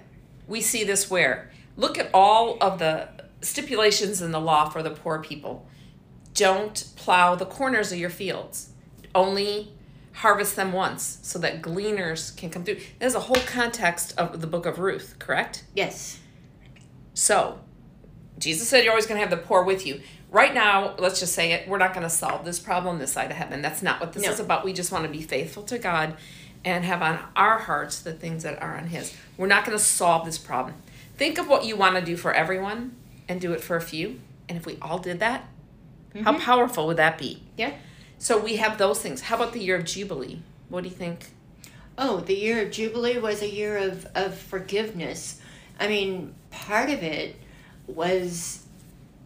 We 0.49 0.61
see 0.61 0.85
this 0.85 1.11
where 1.11 1.51
look 1.77 1.99
at 1.99 2.09
all 2.15 2.57
of 2.61 2.79
the 2.79 3.09
stipulations 3.43 4.23
in 4.23 4.33
the 4.33 4.41
law 4.41 4.69
for 4.69 4.83
the 4.83 4.91
poor 4.91 5.19
people. 5.19 5.67
Don't 6.35 6.93
plow 6.97 7.35
the 7.35 7.47
corners 7.47 7.93
of 7.93 7.99
your 7.99 8.11
fields. 8.11 8.71
Only 9.15 9.73
harvest 10.17 10.57
them 10.57 10.73
once 10.73 11.19
so 11.23 11.39
that 11.39 11.61
gleaners 11.61 12.31
can 12.31 12.49
come 12.49 12.65
through. 12.65 12.79
There's 12.99 13.15
a 13.15 13.21
whole 13.21 13.43
context 13.47 14.15
of 14.17 14.41
the 14.41 14.47
book 14.47 14.65
of 14.65 14.79
Ruth, 14.79 15.17
correct? 15.19 15.65
Yes. 15.75 16.19
So, 17.13 17.61
Jesus 18.39 18.67
said 18.67 18.83
you're 18.83 18.93
always 18.93 19.07
going 19.07 19.21
to 19.21 19.27
have 19.27 19.31
the 19.31 19.47
poor 19.47 19.63
with 19.63 19.87
you. 19.87 20.01
Right 20.31 20.55
now, 20.55 20.95
let's 20.99 21.21
just 21.21 21.35
say 21.35 21.53
it, 21.53 21.69
we're 21.69 21.79
not 21.79 21.93
going 21.93 22.03
to 22.03 22.11
solve 22.11 22.47
this 22.47 22.59
problem 22.59 22.99
this 22.99 23.13
side 23.13 23.31
of 23.31 23.37
heaven. 23.37 23.61
That's 23.61 23.83
not 23.83 24.01
what 24.01 24.15
this 24.15 24.25
No. 24.25 24.31
is 24.31 24.41
about. 24.41 24.65
We 24.65 24.73
just 24.73 24.91
want 24.91 25.05
to 25.05 25.11
be 25.11 25.21
faithful 25.21 25.63
to 25.65 25.79
God 25.79 26.17
and 26.65 26.85
have 26.85 27.03
on 27.03 27.19
our 27.37 27.59
hearts 27.59 28.01
the 28.01 28.15
things 28.15 28.43
that 28.43 28.61
are 28.63 28.77
on 28.77 28.87
His. 28.87 29.15
We're 29.37 29.47
not 29.47 29.67
going 29.67 29.77
to 29.77 29.85
solve 29.85 30.25
this 30.25 30.39
problem. 30.39 30.77
Think 31.17 31.39
of 31.39 31.47
what 31.47 31.67
you 31.67 31.77
want 31.77 31.95
to 31.97 32.03
do 32.03 32.17
for 32.17 32.33
everyone 32.33 32.97
and 33.29 33.39
do 33.39 33.53
it 33.53 33.61
for 33.61 33.77
a 33.77 33.83
few. 33.83 34.21
And 34.49 34.57
if 34.57 34.65
we 34.65 34.79
all 34.81 34.99
did 34.99 35.21
that, 35.21 35.45
how 36.15 36.33
mm-hmm. 36.33 36.41
powerful 36.41 36.87
would 36.87 36.97
that 36.97 37.19
be? 37.19 37.43
Yeah. 37.57 37.75
So, 38.19 38.39
we 38.39 38.57
have 38.57 38.79
those 38.79 39.01
things. 39.01 39.23
How 39.23 39.37
about 39.37 39.53
the 39.53 39.61
year 39.63 39.77
of 39.77 39.85
Jubilee? 39.85 40.41
What 40.69 40.83
do 40.83 40.89
you 40.89 40.95
think? 40.95 41.27
Oh, 41.99 42.21
the 42.21 42.35
year 42.37 42.63
of 42.63 42.71
Jubilee 42.71 43.19
was 43.19 43.43
a 43.43 43.51
year 43.51 43.77
of, 43.77 44.07
of 44.15 44.37
forgiveness. 44.37 45.41
I 45.79 45.89
mean, 45.89 46.35
part 46.51 46.91
of 46.91 47.03
it 47.03 47.37
was 47.87 48.67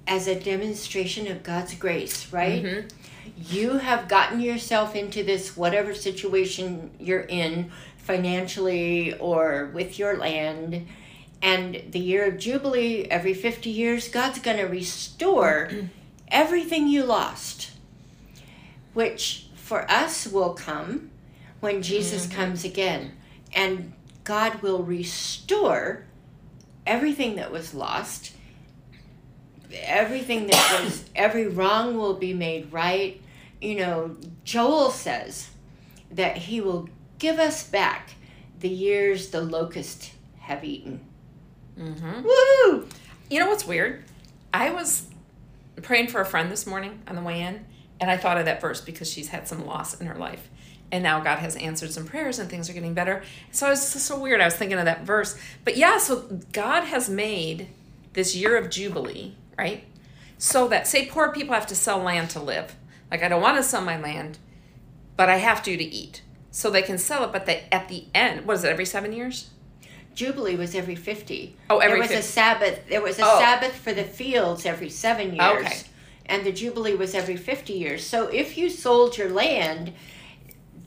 as 0.06 0.26
a 0.26 0.38
demonstration 0.38 1.26
of 1.28 1.42
God's 1.42 1.74
grace, 1.74 2.32
right? 2.32 2.62
Mhm. 2.62 2.90
You 3.48 3.78
have 3.78 4.08
gotten 4.08 4.40
yourself 4.40 4.94
into 4.96 5.22
this 5.22 5.56
whatever 5.56 5.94
situation 5.94 6.90
you're 6.98 7.20
in 7.20 7.70
financially 7.96 9.14
or 9.18 9.70
with 9.72 9.98
your 9.98 10.16
land. 10.16 10.86
And 11.42 11.82
the 11.90 12.00
year 12.00 12.26
of 12.26 12.38
Jubilee, 12.38 13.06
every 13.10 13.34
50 13.34 13.70
years, 13.70 14.08
God's 14.08 14.40
going 14.40 14.58
to 14.58 14.64
restore 14.64 15.70
everything 16.28 16.88
you 16.88 17.04
lost, 17.04 17.70
which 18.94 19.48
for 19.54 19.90
us 19.90 20.26
will 20.26 20.54
come 20.54 21.10
when 21.60 21.82
Jesus 21.82 22.26
comes 22.26 22.64
again. 22.64 23.12
And 23.54 23.92
God 24.24 24.62
will 24.62 24.82
restore 24.82 26.04
everything 26.86 27.36
that 27.36 27.52
was 27.52 27.74
lost, 27.74 28.32
everything 29.72 30.46
that 30.48 30.82
was, 30.82 31.04
every 31.14 31.46
wrong 31.46 31.96
will 31.96 32.14
be 32.14 32.34
made 32.34 32.72
right. 32.72 33.20
You 33.60 33.76
know, 33.76 34.16
Joel 34.44 34.90
says 34.90 35.50
that 36.10 36.36
he 36.36 36.60
will 36.60 36.88
give 37.18 37.38
us 37.38 37.68
back 37.68 38.14
the 38.58 38.68
years 38.68 39.30
the 39.30 39.40
locust 39.40 40.12
have 40.38 40.64
eaten. 40.64 41.00
Mm-hmm. 41.78 42.22
Woo! 42.22 42.88
You 43.30 43.38
know 43.38 43.48
what's 43.48 43.66
weird? 43.66 44.04
I 44.52 44.70
was 44.70 45.06
praying 45.82 46.08
for 46.08 46.20
a 46.20 46.26
friend 46.26 46.50
this 46.50 46.66
morning 46.66 47.02
on 47.06 47.16
the 47.16 47.22
way 47.22 47.40
in, 47.40 47.64
and 48.00 48.10
I 48.10 48.16
thought 48.16 48.38
of 48.38 48.46
that 48.46 48.60
verse 48.60 48.80
because 48.80 49.10
she's 49.10 49.28
had 49.28 49.46
some 49.46 49.66
loss 49.66 50.00
in 50.00 50.06
her 50.06 50.16
life. 50.16 50.48
And 50.92 51.04
now 51.04 51.20
God 51.20 51.38
has 51.38 51.54
answered 51.56 51.92
some 51.92 52.04
prayers 52.06 52.38
and 52.38 52.50
things 52.50 52.68
are 52.68 52.72
getting 52.72 52.94
better. 52.94 53.22
So 53.52 53.66
I 53.66 53.70
was 53.70 53.92
just 53.92 54.06
so 54.06 54.18
weird. 54.18 54.40
I 54.40 54.46
was 54.46 54.56
thinking 54.56 54.78
of 54.78 54.86
that 54.86 55.02
verse. 55.04 55.38
But 55.64 55.76
yeah, 55.76 55.98
so 55.98 56.40
God 56.52 56.84
has 56.84 57.08
made 57.08 57.68
this 58.12 58.34
year 58.34 58.56
of 58.56 58.70
Jubilee, 58.70 59.34
right? 59.56 59.84
So 60.38 60.66
that, 60.68 60.88
say, 60.88 61.06
poor 61.06 61.30
people 61.30 61.54
have 61.54 61.66
to 61.66 61.76
sell 61.76 61.98
land 61.98 62.30
to 62.30 62.40
live. 62.40 62.74
Like, 63.10 63.22
I 63.22 63.28
don't 63.28 63.42
want 63.42 63.56
to 63.58 63.62
sell 63.62 63.82
my 63.82 64.00
land, 64.00 64.38
but 65.16 65.28
I 65.28 65.36
have 65.36 65.62
to 65.64 65.76
to 65.76 65.84
eat. 65.84 66.22
So 66.50 66.70
they 66.70 66.82
can 66.82 66.98
sell 66.98 67.24
it, 67.24 67.32
but 67.32 67.46
they, 67.46 67.64
at 67.70 67.88
the 67.88 68.06
end, 68.14 68.46
what 68.46 68.56
is 68.56 68.64
it, 68.64 68.70
every 68.70 68.86
seven 68.86 69.12
years? 69.12 69.50
Jubilee 70.14 70.56
was 70.56 70.74
every 70.74 70.96
50. 70.96 71.56
Oh, 71.68 71.78
every 71.78 72.00
there 72.00 72.08
was 72.08 72.10
a 72.10 72.22
Sabbath. 72.22 72.88
There 72.88 73.00
was 73.00 73.18
a 73.18 73.22
Oh. 73.24 73.38
Sabbath 73.38 73.74
for 73.74 73.92
the 73.92 74.02
fields 74.02 74.66
every 74.66 74.90
7 74.90 75.34
years. 75.34 75.66
Okay. 75.66 75.80
And 76.30 76.46
the 76.46 76.52
Jubilee 76.52 76.94
was 76.94 77.14
every 77.14 77.36
50 77.36 77.72
years. 77.72 78.06
So 78.06 78.28
if 78.28 78.56
you 78.56 78.70
sold 78.70 79.18
your 79.18 79.28
land, 79.30 79.92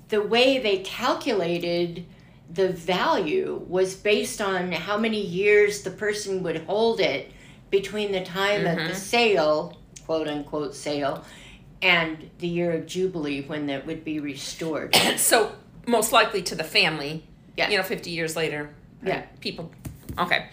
the 0.07 0.21
way 0.21 0.57
they 0.57 0.77
calculated 0.79 2.05
the 2.49 2.69
value 2.69 3.63
was 3.67 3.95
based 3.95 4.39
on 4.41 4.71
how 4.71 4.97
many 4.97 5.19
years 5.21 5.81
the 5.83 5.91
person 5.91 6.43
would 6.43 6.57
hold 6.65 6.99
it 7.01 7.31
between 7.69 8.11
the 8.13 8.23
time 8.23 8.65
of 8.65 8.77
Mm-hmm. 8.77 8.87
the 8.89 8.95
sale, 8.95 9.77
quote 10.05 10.27
unquote 10.29 10.73
sale, 10.75 11.25
and 11.81 12.29
the 12.39 12.47
year 12.47 12.71
of 12.71 12.85
Jubilee 12.85 13.41
when 13.45 13.67
that 13.67 13.85
would 13.85 14.05
be 14.05 14.19
restored. 14.21 14.95
so 15.17 15.51
most 15.85 16.13
likely 16.13 16.41
to 16.43 16.55
the 16.55 16.63
family 16.63 17.25
Yeah. 17.57 17.69
you 17.69 17.75
know 17.77 17.83
50 17.83 18.09
years 18.11 18.35
later 18.37 18.69
Yeah. 19.05 19.23
people 19.41 19.69
okay 20.17 20.47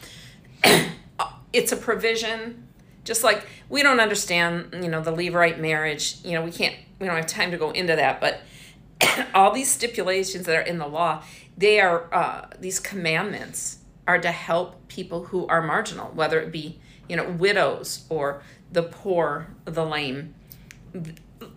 it's 1.53 1.71
a 1.71 1.77
provision 1.77 2.67
Just 3.05 3.25
like 3.25 3.47
we 3.69 3.83
don't 3.83 4.01
understand, 4.01 4.75
you 4.83 4.89
know, 4.89 5.01
the 5.01 5.13
Levirate 5.13 5.59
marriage. 5.59 6.17
You 6.25 6.33
know, 6.33 6.45
we 6.45 6.53
can't. 6.53 6.75
We 6.99 7.07
don't 7.07 7.17
have 7.17 7.27
time 7.27 7.51
to 7.51 7.57
go 7.57 7.71
into 7.71 7.97
that, 7.97 8.21
but 8.21 8.43
all 9.35 9.53
these 9.53 9.71
stipulations 9.71 10.47
that 10.47 10.57
are 10.57 10.63
in 10.63 10.79
the 10.79 10.87
law, 10.87 11.23
they 11.57 11.81
are 11.81 12.13
uh, 12.13 12.47
these 12.59 12.79
commandments 12.79 13.79
are 14.07 14.19
to 14.19 14.33
help 14.33 14.89
people 14.89 15.25
who 15.27 15.47
are 15.47 15.63
marginal, 15.63 16.09
whether 16.09 16.41
it 16.41 16.53
be 16.53 16.79
you 17.09 17.17
know 17.17 17.29
widows 17.29 18.05
or 18.09 18.43
the 18.71 18.83
poor, 18.83 19.49
the 19.65 19.85
lame. 19.85 20.35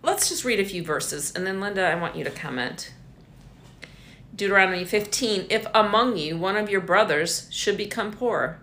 Let's 0.02 0.28
just 0.28 0.44
read 0.44 0.60
a 0.60 0.64
few 0.64 0.82
verses, 0.82 1.32
and 1.34 1.46
then 1.46 1.60
Linda, 1.60 1.86
I 1.86 1.94
want 1.94 2.16
you 2.16 2.24
to 2.24 2.30
comment. 2.30 2.92
Deuteronomy 4.34 4.84
15 4.84 5.46
If 5.48 5.66
among 5.74 6.16
you 6.16 6.36
one 6.36 6.56
of 6.56 6.68
your 6.68 6.80
brothers 6.80 7.48
should 7.50 7.76
become 7.76 8.12
poor, 8.12 8.60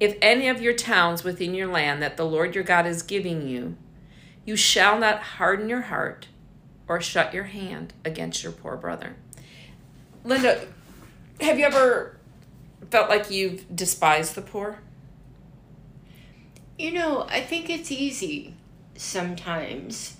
if 0.00 0.16
any 0.22 0.48
of 0.48 0.62
your 0.62 0.74
towns 0.74 1.24
within 1.24 1.54
your 1.54 1.66
land 1.66 2.02
that 2.02 2.16
the 2.16 2.24
Lord 2.24 2.54
your 2.54 2.64
God 2.64 2.86
is 2.86 3.02
giving 3.02 3.48
you, 3.48 3.76
you 4.44 4.56
shall 4.56 4.98
not 4.98 5.20
harden 5.22 5.68
your 5.68 5.82
heart 5.82 6.28
or 6.86 7.00
shut 7.00 7.34
your 7.34 7.44
hand 7.44 7.92
against 8.04 8.42
your 8.42 8.52
poor 8.52 8.76
brother. 8.76 9.16
Linda, 10.24 10.66
have 11.40 11.58
you 11.58 11.64
ever 11.64 12.16
felt 12.90 13.08
like 13.08 13.30
you've 13.30 13.64
despised 13.74 14.34
the 14.34 14.42
poor? 14.42 14.80
You 16.78 16.92
know, 16.92 17.26
I 17.28 17.40
think 17.40 17.68
it's 17.68 17.90
easy 17.90 18.54
sometimes 18.94 20.16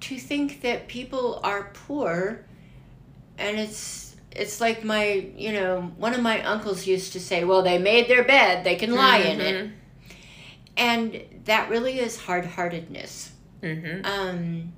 to 0.00 0.18
think 0.18 0.62
that 0.62 0.88
people 0.88 1.40
are 1.42 1.70
poor 1.74 2.44
and 3.38 3.58
it's 3.58 4.11
it's 4.34 4.60
like 4.60 4.84
my 4.84 5.26
you 5.36 5.52
know 5.52 5.92
one 5.96 6.14
of 6.14 6.20
my 6.20 6.42
uncles 6.42 6.86
used 6.86 7.12
to 7.12 7.20
say 7.20 7.44
well 7.44 7.62
they 7.62 7.78
made 7.78 8.08
their 8.08 8.24
bed 8.24 8.64
they 8.64 8.76
can 8.76 8.94
lie 8.94 9.20
mm-hmm. 9.20 9.40
in 9.40 9.40
it 9.40 9.66
mm-hmm. 9.66 9.74
and 10.76 11.24
that 11.44 11.68
really 11.68 11.98
is 11.98 12.18
hard-heartedness 12.18 13.32
mm-hmm. 13.62 14.04
um, 14.04 14.72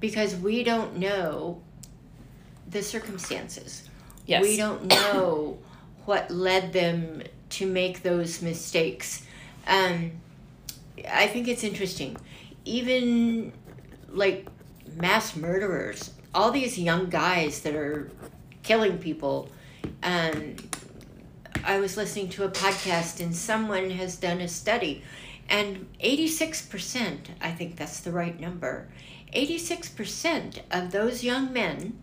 because 0.00 0.36
we 0.36 0.62
don't 0.62 0.96
know 0.96 1.60
the 2.68 2.82
circumstances 2.82 3.88
yes. 4.26 4.42
we 4.42 4.56
don't 4.56 4.84
know 4.86 5.58
what 6.04 6.30
led 6.30 6.72
them 6.72 7.22
to 7.48 7.66
make 7.66 8.02
those 8.02 8.42
mistakes 8.42 9.24
um, 9.66 10.12
i 11.10 11.26
think 11.26 11.48
it's 11.48 11.64
interesting 11.64 12.16
even 12.64 13.52
like 14.10 14.46
mass 14.96 15.36
murderers, 15.36 16.10
all 16.34 16.50
these 16.50 16.78
young 16.78 17.08
guys 17.08 17.60
that 17.60 17.74
are 17.74 18.10
killing 18.66 18.98
people. 18.98 19.48
And 20.02 20.60
I 21.64 21.78
was 21.78 21.96
listening 21.96 22.28
to 22.30 22.44
a 22.44 22.48
podcast 22.48 23.20
and 23.20 23.34
someone 23.34 23.90
has 23.90 24.16
done 24.16 24.40
a 24.40 24.48
study, 24.48 25.02
and 25.48 25.86
86%, 26.02 27.18
I 27.40 27.52
think 27.52 27.76
that's 27.76 28.00
the 28.00 28.10
right 28.10 28.38
number, 28.38 28.88
86% 29.32 30.60
of 30.70 30.90
those 30.90 31.22
young 31.22 31.52
men 31.52 32.02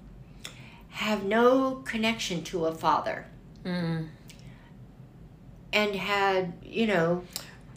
have 0.90 1.24
no 1.26 1.82
connection 1.86 2.44
to 2.46 2.66
a 2.66 2.74
father. 2.74 3.26
Mm. 3.66 4.08
And 5.74 5.96
had, 5.96 6.54
you 6.64 6.88
know. 6.88 7.24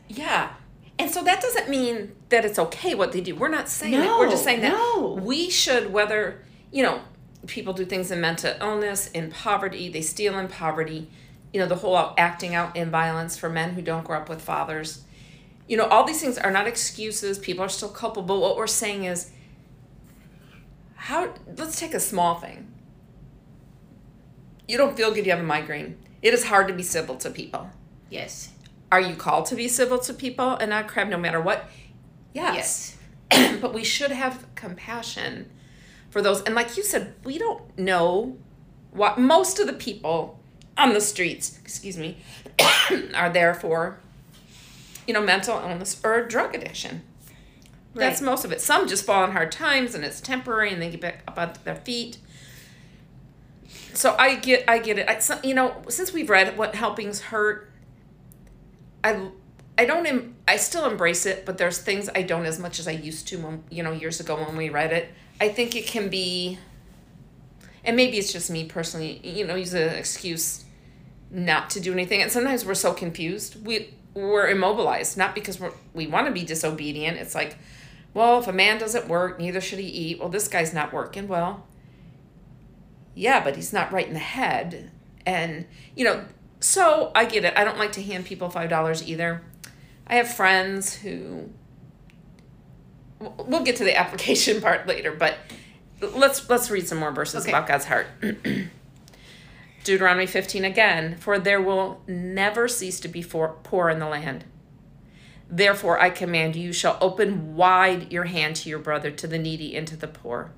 Yeah. 0.08 0.50
And 0.98 1.10
so 1.10 1.24
that 1.24 1.40
doesn't 1.40 1.68
mean 1.68 2.14
that 2.28 2.44
it's 2.44 2.58
okay 2.58 2.94
what 2.94 3.12
they 3.12 3.20
do. 3.20 3.34
We're 3.34 3.48
not 3.48 3.68
saying 3.68 3.92
no, 3.92 4.00
that. 4.00 4.18
We're 4.18 4.30
just 4.30 4.44
saying 4.44 4.60
that 4.60 4.72
no. 4.72 5.18
we 5.20 5.50
should, 5.50 5.92
whether, 5.92 6.42
you 6.70 6.82
know, 6.82 7.00
people 7.46 7.72
do 7.72 7.84
things 7.84 8.10
in 8.10 8.20
mental 8.20 8.54
illness, 8.60 9.10
in 9.10 9.30
poverty, 9.30 9.88
they 9.88 10.00
steal 10.00 10.38
in 10.38 10.48
poverty, 10.48 11.08
you 11.52 11.60
know, 11.60 11.66
the 11.66 11.76
whole 11.76 12.14
acting 12.18 12.54
out 12.54 12.76
in 12.76 12.90
violence 12.90 13.36
for 13.36 13.48
men 13.48 13.74
who 13.74 13.82
don't 13.82 14.04
grow 14.04 14.18
up 14.18 14.28
with 14.28 14.40
fathers. 14.40 15.04
You 15.68 15.76
know, 15.76 15.86
all 15.86 16.04
these 16.04 16.20
things 16.20 16.38
are 16.38 16.50
not 16.50 16.66
excuses. 16.66 17.38
People 17.38 17.64
are 17.64 17.68
still 17.68 17.88
culpable. 17.88 18.40
What 18.40 18.56
we're 18.56 18.66
saying 18.66 19.04
is, 19.04 19.30
how, 20.94 21.34
let's 21.56 21.78
take 21.78 21.94
a 21.94 22.00
small 22.00 22.36
thing. 22.36 22.72
You 24.68 24.76
don't 24.76 24.96
feel 24.96 25.12
good, 25.12 25.24
you 25.24 25.32
have 25.32 25.40
a 25.40 25.44
migraine. 25.44 25.96
It 26.22 26.34
is 26.34 26.44
hard 26.44 26.68
to 26.68 26.74
be 26.74 26.82
civil 26.82 27.16
to 27.16 27.30
people. 27.30 27.70
Yes. 28.10 28.50
Are 28.90 29.00
you 29.00 29.14
called 29.14 29.46
to 29.46 29.54
be 29.54 29.68
civil 29.68 29.98
to 30.00 30.14
people 30.14 30.56
and 30.56 30.70
not 30.70 30.88
crab 30.88 31.08
no 31.08 31.18
matter 31.18 31.40
what? 31.40 31.68
Yes. 32.32 32.96
yes. 33.30 33.56
but 33.60 33.72
we 33.72 33.84
should 33.84 34.10
have 34.10 34.46
compassion 34.54 35.50
for 36.16 36.22
those. 36.22 36.40
And 36.44 36.54
like 36.54 36.78
you 36.78 36.82
said, 36.82 37.12
we 37.24 37.36
don't 37.36 37.78
know 37.78 38.38
what 38.90 39.18
most 39.18 39.60
of 39.60 39.66
the 39.66 39.74
people 39.74 40.40
on 40.78 40.94
the 40.94 41.00
streets, 41.02 41.58
excuse 41.62 41.98
me, 41.98 42.16
are 43.14 43.28
there 43.28 43.52
for, 43.52 44.00
you 45.06 45.12
know, 45.12 45.20
mental 45.20 45.58
illness 45.58 46.00
or 46.02 46.24
drug 46.24 46.54
addiction. 46.54 47.02
Right. 47.92 48.06
That's 48.06 48.22
most 48.22 48.46
of 48.46 48.52
it. 48.52 48.62
Some 48.62 48.88
just 48.88 49.04
fall 49.04 49.24
on 49.24 49.32
hard 49.32 49.52
times 49.52 49.94
and 49.94 50.06
it's 50.06 50.22
temporary 50.22 50.72
and 50.72 50.80
they 50.80 50.88
get 50.88 51.02
back 51.02 51.22
up 51.28 51.36
on 51.36 51.52
their 51.64 51.76
feet. 51.76 52.16
So 53.92 54.16
I 54.18 54.36
get, 54.36 54.64
I 54.66 54.78
get 54.78 54.98
it. 54.98 55.10
I, 55.10 55.18
so, 55.18 55.38
you 55.44 55.52
know, 55.52 55.82
since 55.90 56.14
we've 56.14 56.30
read 56.30 56.56
what 56.56 56.74
helpings 56.74 57.20
hurt, 57.20 57.70
I 59.04 59.28
I 59.76 59.84
don't 59.84 60.06
em- 60.06 60.36
I 60.48 60.56
still 60.56 60.88
embrace 60.88 61.26
it, 61.26 61.44
but 61.44 61.58
there's 61.58 61.76
things 61.76 62.08
I 62.14 62.22
don't 62.22 62.46
as 62.46 62.58
much 62.58 62.78
as 62.78 62.88
I 62.88 62.92
used 62.92 63.28
to 63.28 63.36
when 63.36 63.64
you 63.68 63.82
know 63.82 63.92
years 63.92 64.20
ago 64.20 64.36
when 64.36 64.56
we 64.56 64.70
read 64.70 64.94
it. 64.94 65.12
I 65.40 65.48
think 65.48 65.76
it 65.76 65.86
can 65.86 66.08
be 66.08 66.58
and 67.86 67.96
maybe 67.96 68.18
it's 68.18 68.32
just 68.32 68.50
me 68.50 68.64
personally, 68.64 69.20
you 69.22 69.46
know, 69.46 69.54
use 69.54 69.72
an 69.72 69.94
excuse 69.94 70.64
not 71.30 71.70
to 71.70 71.80
do 71.80 71.92
anything. 71.92 72.20
And 72.20 72.30
sometimes 72.32 72.64
we're 72.64 72.74
so 72.74 72.92
confused. 72.92 73.64
We 73.64 73.94
we're 74.12 74.48
immobilized, 74.48 75.16
not 75.16 75.34
because 75.34 75.60
we're, 75.60 75.72
we 75.94 76.06
want 76.06 76.26
to 76.26 76.32
be 76.32 76.42
disobedient. 76.42 77.18
It's 77.18 77.34
like, 77.34 77.58
well, 78.14 78.38
if 78.38 78.48
a 78.48 78.52
man 78.52 78.78
doesn't 78.78 79.08
work, 79.08 79.38
neither 79.38 79.60
should 79.60 79.78
he 79.78 79.86
eat. 79.86 80.18
Well, 80.18 80.30
this 80.30 80.48
guy's 80.48 80.72
not 80.72 80.92
working. 80.92 81.28
Well, 81.28 81.66
yeah, 83.14 83.44
but 83.44 83.56
he's 83.56 83.74
not 83.74 83.92
right 83.92 84.08
in 84.08 84.14
the 84.14 84.18
head. 84.18 84.90
And, 85.26 85.66
you 85.94 86.04
know, 86.04 86.24
so 86.60 87.12
I 87.14 87.26
get 87.26 87.44
it. 87.44 87.52
I 87.58 87.64
don't 87.64 87.78
like 87.78 87.92
to 87.92 88.02
hand 88.02 88.24
people 88.24 88.48
$5 88.48 89.06
either. 89.06 89.42
I 90.06 90.14
have 90.16 90.32
friends 90.32 90.94
who 90.94 91.50
we'll 93.20 93.62
get 93.62 93.76
to 93.76 93.84
the 93.84 93.96
application 93.98 94.60
part 94.60 94.86
later, 94.86 95.12
but 95.12 95.36
let's 96.00 96.48
let's 96.48 96.70
read 96.70 96.86
some 96.86 96.98
more 96.98 97.12
verses 97.12 97.42
okay. 97.42 97.50
about 97.50 97.66
God's 97.66 97.86
heart. 97.86 98.06
Deuteronomy 99.84 100.26
15 100.26 100.64
again, 100.64 101.16
for 101.16 101.38
there 101.38 101.62
will 101.62 102.02
never 102.08 102.66
cease 102.66 102.98
to 102.98 103.06
be 103.06 103.22
for, 103.22 103.54
poor 103.62 103.88
in 103.88 104.00
the 104.00 104.08
land. 104.08 104.44
Therefore 105.48 106.00
I 106.00 106.10
command 106.10 106.56
you, 106.56 106.64
you 106.64 106.72
shall 106.72 106.98
open 107.00 107.54
wide 107.54 108.12
your 108.12 108.24
hand 108.24 108.56
to 108.56 108.68
your 108.68 108.80
brother, 108.80 109.12
to 109.12 109.28
the 109.28 109.38
needy, 109.38 109.76
and 109.76 109.86
to 109.86 109.96
the 109.96 110.08
poor. 110.08 110.50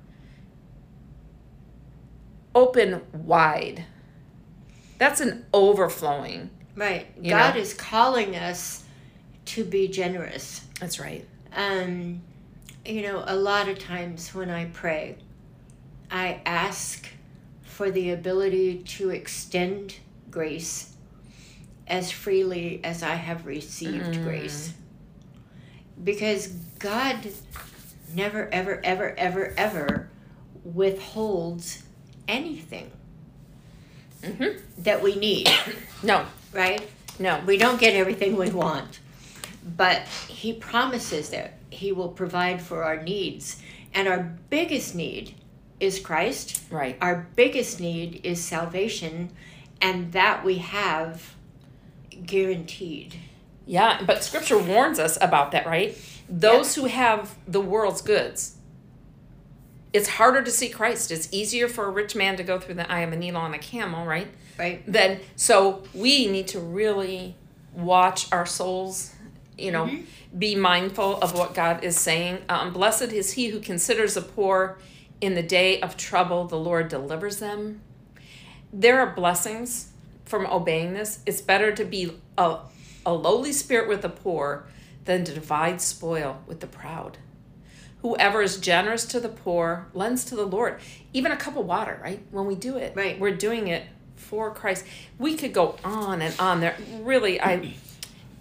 Open 2.55 3.03
wide. 3.13 3.85
That's 4.97 5.21
an 5.21 5.45
overflowing. 5.53 6.49
Right. 6.75 7.05
God 7.23 7.53
know? 7.53 7.61
is 7.61 7.75
calling 7.75 8.35
us 8.35 8.83
to 9.45 9.63
be 9.63 9.87
generous. 9.87 10.65
That's 10.79 10.99
right. 10.99 11.27
Um, 11.55 12.21
you 12.85 13.01
know, 13.01 13.23
a 13.25 13.35
lot 13.35 13.67
of 13.69 13.79
times 13.79 14.33
when 14.33 14.49
I 14.49 14.65
pray, 14.65 15.17
I 16.11 16.41
ask 16.45 17.07
for 17.61 17.91
the 17.91 18.11
ability 18.11 18.79
to 18.79 19.09
extend 19.09 19.95
grace 20.29 20.93
as 21.87 22.11
freely 22.11 22.81
as 22.83 23.03
I 23.03 23.15
have 23.15 23.45
received 23.45 24.15
mm. 24.15 24.23
grace. 24.23 24.73
Because 26.03 26.47
God 26.77 27.27
never, 28.15 28.47
ever, 28.51 28.79
ever, 28.83 29.13
ever, 29.17 29.53
ever 29.57 30.09
withholds 30.63 31.83
anything 32.27 32.91
mm-hmm. 34.21 34.59
that 34.83 35.01
we 35.01 35.15
need. 35.15 35.49
no. 36.03 36.25
Right? 36.53 36.87
No. 37.17 37.41
We 37.45 37.57
don't 37.57 37.79
get 37.79 37.95
everything 37.95 38.35
we 38.35 38.49
want. 38.49 38.99
But 39.77 40.03
He 40.27 40.53
promises 40.53 41.29
that 41.31 41.58
He 41.69 41.91
will 41.91 42.09
provide 42.09 42.61
for 42.61 42.83
our 42.83 43.01
needs. 43.01 43.61
And 43.93 44.07
our 44.07 44.35
biggest 44.49 44.95
need 44.95 45.35
is 45.79 45.99
Christ. 45.99 46.61
Right. 46.69 46.97
Our 47.01 47.27
biggest 47.35 47.79
need 47.79 48.21
is 48.23 48.43
salvation. 48.43 49.31
And 49.81 50.11
that 50.11 50.43
we 50.43 50.57
have 50.57 51.35
guaranteed. 52.25 53.15
Yeah, 53.65 54.01
but 54.05 54.23
scripture 54.23 54.57
warns 54.57 54.99
us 54.99 55.17
about 55.21 55.51
that, 55.51 55.65
right? 55.65 55.97
Those 56.27 56.75
who 56.75 56.85
have 56.85 57.35
the 57.47 57.61
world's 57.61 58.01
goods 58.01 58.57
it's 59.91 60.07
harder 60.07 60.41
to 60.41 60.51
see 60.51 60.69
Christ. 60.69 61.11
It's 61.11 61.31
easier 61.31 61.67
for 61.67 61.85
a 61.85 61.89
rich 61.89 62.15
man 62.15 62.37
to 62.37 62.43
go 62.43 62.59
through 62.59 62.75
the 62.75 62.91
eye 62.91 63.01
of 63.01 63.11
a 63.11 63.15
needle 63.15 63.41
on 63.41 63.53
a 63.53 63.59
camel, 63.59 64.05
right? 64.05 64.27
Right. 64.57 64.83
Then 64.85 65.19
so 65.35 65.83
we 65.93 66.27
need 66.27 66.47
to 66.49 66.59
really 66.59 67.35
watch 67.73 68.31
our 68.31 68.45
souls, 68.45 69.13
you 69.59 69.71
know, 69.71 69.85
mm-hmm. 69.85 70.37
be 70.39 70.55
mindful 70.55 71.17
of 71.17 71.33
what 71.37 71.53
God 71.53 71.83
is 71.83 71.99
saying. 71.99 72.39
Um, 72.49 72.73
Blessed 72.73 73.11
is 73.13 73.33
he 73.33 73.47
who 73.49 73.59
considers 73.59 74.15
the 74.15 74.21
poor 74.21 74.77
in 75.21 75.35
the 75.35 75.43
day 75.43 75.81
of 75.81 75.97
trouble, 75.97 76.45
the 76.45 76.57
Lord 76.57 76.87
delivers 76.87 77.37
them. 77.37 77.81
There 78.71 78.99
are 78.99 79.13
blessings 79.13 79.91
from 80.25 80.45
obeying 80.45 80.93
this. 80.93 81.19
It's 81.25 81.41
better 81.41 81.71
to 81.73 81.83
be 81.83 82.17
a, 82.37 82.59
a 83.05 83.13
lowly 83.13 83.51
spirit 83.51 83.89
with 83.89 84.01
the 84.01 84.09
poor 84.09 84.67
than 85.05 85.23
to 85.25 85.33
divide 85.33 85.81
spoil 85.81 86.41
with 86.45 86.59
the 86.59 86.67
proud. 86.67 87.17
Whoever 88.01 88.41
is 88.41 88.57
generous 88.57 89.05
to 89.07 89.19
the 89.19 89.27
poor 89.27 89.87
lends 89.93 90.23
to 90.25 90.35
the 90.35 90.45
Lord. 90.45 90.79
Even 91.11 91.31
a 91.31 91.37
cup 91.37 91.57
of 91.57 91.65
water, 91.65 91.99
right? 92.01 92.21
When 92.31 92.45
we 92.45 92.55
do 92.55 92.77
it, 92.77 92.93
Right. 92.95 93.19
we're 93.19 93.35
doing 93.35 93.67
it 93.67 93.83
for 94.15 94.53
Christ. 94.53 94.85
We 95.17 95.35
could 95.35 95.53
go 95.53 95.75
on 95.83 96.21
and 96.21 96.33
on. 96.39 96.61
There, 96.61 96.77
really, 97.01 97.41
I. 97.41 97.73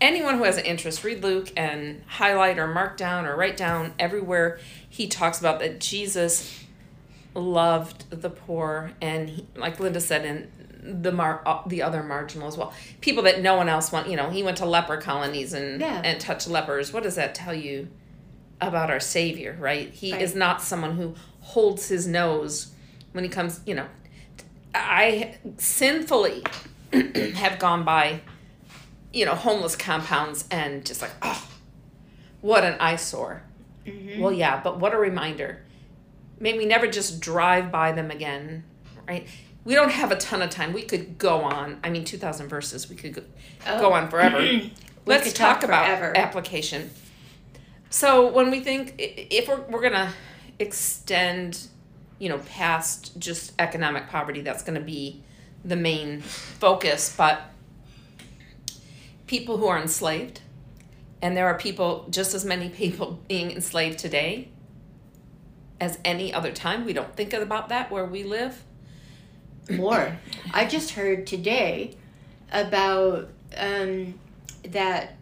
Anyone 0.00 0.38
who 0.38 0.44
has 0.44 0.56
an 0.56 0.64
interest, 0.64 1.02
read 1.02 1.22
Luke 1.24 1.50
and 1.56 2.02
highlight 2.06 2.58
or 2.58 2.68
mark 2.68 2.96
down 2.96 3.26
or 3.26 3.34
write 3.36 3.56
down 3.56 3.94
everywhere 3.98 4.58
he 4.88 5.08
talks 5.08 5.40
about 5.40 5.58
that 5.60 5.80
Jesus 5.80 6.64
loved 7.34 8.08
the 8.10 8.30
poor 8.30 8.92
and 9.00 9.28
he, 9.28 9.46
like 9.56 9.78
Linda 9.80 10.00
said 10.00 10.24
in 10.24 11.00
the 11.02 11.12
mar 11.12 11.42
uh, 11.44 11.60
the 11.66 11.82
other 11.82 12.02
marginal 12.02 12.48
as 12.48 12.56
well 12.56 12.72
people 13.00 13.22
that 13.24 13.42
no 13.42 13.56
one 13.56 13.68
else 13.68 13.92
want 13.92 14.08
you 14.08 14.16
know 14.16 14.30
he 14.30 14.42
went 14.42 14.56
to 14.56 14.64
leper 14.64 14.96
colonies 14.96 15.52
and 15.52 15.80
Yeah. 15.80 16.00
and 16.02 16.18
touched 16.20 16.48
lepers 16.48 16.92
what 16.92 17.02
does 17.02 17.16
that 17.16 17.34
tell 17.34 17.52
you 17.52 17.88
about 18.60 18.90
our 18.90 18.98
savior 19.00 19.56
right 19.60 19.90
he 19.90 20.12
Right. 20.12 20.22
is 20.22 20.34
not 20.34 20.62
someone 20.62 20.96
who 20.96 21.14
holds 21.40 21.88
his 21.88 22.06
nose 22.06 22.72
when 23.12 23.22
he 23.22 23.28
comes 23.30 23.60
you 23.66 23.74
know 23.74 23.86
i 24.74 25.36
sinfully 25.58 26.42
have 27.34 27.58
gone 27.58 27.84
by 27.84 28.20
you 29.12 29.24
know 29.24 29.34
homeless 29.34 29.76
compounds 29.76 30.44
and 30.50 30.84
just 30.84 31.02
like 31.02 31.12
oh 31.22 31.48
what 32.40 32.64
an 32.64 32.76
eyesore 32.80 33.42
mm-hmm. 33.86 34.20
well 34.20 34.32
yeah 34.32 34.60
but 34.62 34.78
what 34.78 34.94
a 34.94 34.98
reminder 34.98 35.60
may 36.40 36.56
we 36.56 36.66
never 36.66 36.86
just 36.86 37.20
drive 37.20 37.70
by 37.70 37.92
them 37.92 38.10
again, 38.10 38.64
right? 39.06 39.26
We 39.64 39.74
don't 39.74 39.90
have 39.90 40.10
a 40.10 40.16
ton 40.16 40.42
of 40.42 40.50
time. 40.50 40.72
We 40.72 40.82
could 40.82 41.18
go 41.18 41.40
on. 41.40 41.78
I 41.82 41.90
mean, 41.90 42.04
2,000 42.04 42.48
verses. 42.48 42.88
We 42.88 42.96
could 42.96 43.14
go, 43.14 43.22
go 43.64 43.90
oh. 43.90 43.92
on 43.92 44.08
forever. 44.08 44.38
Let's 45.06 45.24
could 45.24 45.34
talk, 45.34 45.60
talk 45.60 45.64
about 45.64 45.86
forever. 45.86 46.16
application. 46.16 46.90
So 47.90 48.30
when 48.30 48.50
we 48.50 48.60
think 48.60 48.94
if 48.98 49.48
we're, 49.48 49.60
we're 49.62 49.80
going 49.80 49.92
to 49.92 50.12
extend, 50.58 51.68
you 52.18 52.28
know, 52.28 52.38
past 52.38 53.18
just 53.18 53.52
economic 53.58 54.08
poverty, 54.08 54.42
that's 54.42 54.62
going 54.62 54.78
to 54.78 54.84
be 54.84 55.22
the 55.64 55.76
main 55.76 56.20
focus. 56.20 57.14
But 57.16 57.42
people 59.28 59.58
who 59.58 59.66
are 59.66 59.78
enslaved, 59.78 60.40
and 61.22 61.36
there 61.36 61.46
are 61.46 61.56
people, 61.56 62.06
just 62.10 62.34
as 62.34 62.44
many 62.44 62.68
people 62.82 63.20
being 63.28 63.52
enslaved 63.52 63.98
today 63.98 64.48
as 65.80 65.98
any 66.04 66.34
other 66.34 66.50
time. 66.50 66.84
We 66.84 66.92
don't 66.92 67.14
think 67.14 67.32
about 67.32 67.68
that 67.68 67.92
where 67.92 68.04
we 68.04 68.24
live. 68.24 68.64
more. 69.70 70.18
I 70.52 70.66
just 70.66 70.92
heard 70.92 71.26
today 71.26 71.94
about 72.50 73.28
um, 73.56 74.18
that 74.64 75.14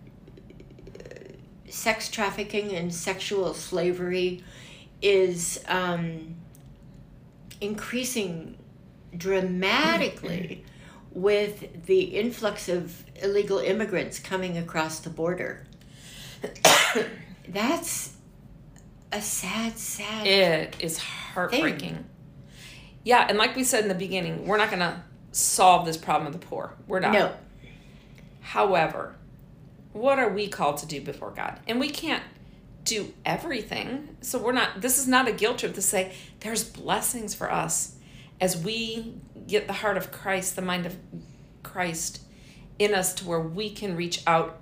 uh, 0.88 1.68
sex 1.68 2.08
trafficking 2.08 2.72
and 2.72 2.94
sexual 2.94 3.52
slavery 3.54 4.42
is 5.02 5.62
um, 5.68 6.36
increasing 7.60 8.56
dramatically 9.16 10.64
with 11.16 11.86
the 11.86 12.02
influx 12.02 12.68
of 12.68 13.02
illegal 13.22 13.58
immigrants 13.58 14.18
coming 14.18 14.58
across 14.58 15.00
the 15.00 15.08
border. 15.08 15.64
That's 17.48 18.14
a 19.10 19.22
sad, 19.22 19.78
sad. 19.78 20.26
It 20.26 20.76
is 20.78 20.98
heartbreaking. 20.98 22.04
Yeah, 23.02 23.24
and 23.30 23.38
like 23.38 23.56
we 23.56 23.64
said 23.64 23.82
in 23.82 23.88
the 23.88 23.94
beginning, 23.94 24.46
we're 24.46 24.58
not 24.58 24.68
going 24.68 24.80
to 24.80 25.00
solve 25.32 25.86
this 25.86 25.96
problem 25.96 26.26
of 26.26 26.38
the 26.38 26.46
poor. 26.46 26.74
We're 26.86 27.00
not. 27.00 27.14
no, 27.14 27.32
However, 28.42 29.14
what 29.94 30.18
are 30.18 30.28
we 30.28 30.48
called 30.48 30.76
to 30.78 30.86
do 30.86 31.00
before 31.00 31.30
God? 31.30 31.60
And 31.66 31.80
we 31.80 31.88
can't 31.88 32.22
do 32.84 33.14
everything. 33.24 34.18
So 34.20 34.38
we're 34.38 34.52
not, 34.52 34.82
this 34.82 34.98
is 34.98 35.08
not 35.08 35.28
a 35.28 35.32
guilt 35.32 35.60
trip 35.60 35.72
to 35.76 35.82
say 35.82 36.14
there's 36.40 36.62
blessings 36.62 37.34
for 37.34 37.50
us 37.50 37.96
as 38.38 38.54
we 38.54 39.14
get 39.46 39.66
the 39.66 39.72
heart 39.72 39.96
of 39.96 40.10
Christ, 40.12 40.56
the 40.56 40.62
mind 40.62 40.86
of 40.86 40.96
Christ 41.62 42.20
in 42.78 42.94
us 42.94 43.14
to 43.14 43.26
where 43.26 43.40
we 43.40 43.70
can 43.70 43.96
reach 43.96 44.22
out 44.26 44.58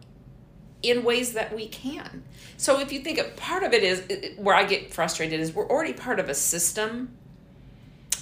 in 0.82 1.02
ways 1.02 1.32
that 1.32 1.54
we 1.54 1.66
can. 1.66 2.22
So 2.56 2.78
if 2.78 2.92
you 2.92 3.00
think 3.00 3.18
of 3.18 3.34
part 3.36 3.62
of 3.62 3.72
it 3.72 3.82
is 3.82 4.36
where 4.36 4.54
I 4.54 4.64
get 4.64 4.92
frustrated 4.92 5.40
is 5.40 5.52
we're 5.52 5.68
already 5.68 5.94
part 5.94 6.20
of 6.20 6.28
a 6.28 6.34
system 6.34 7.16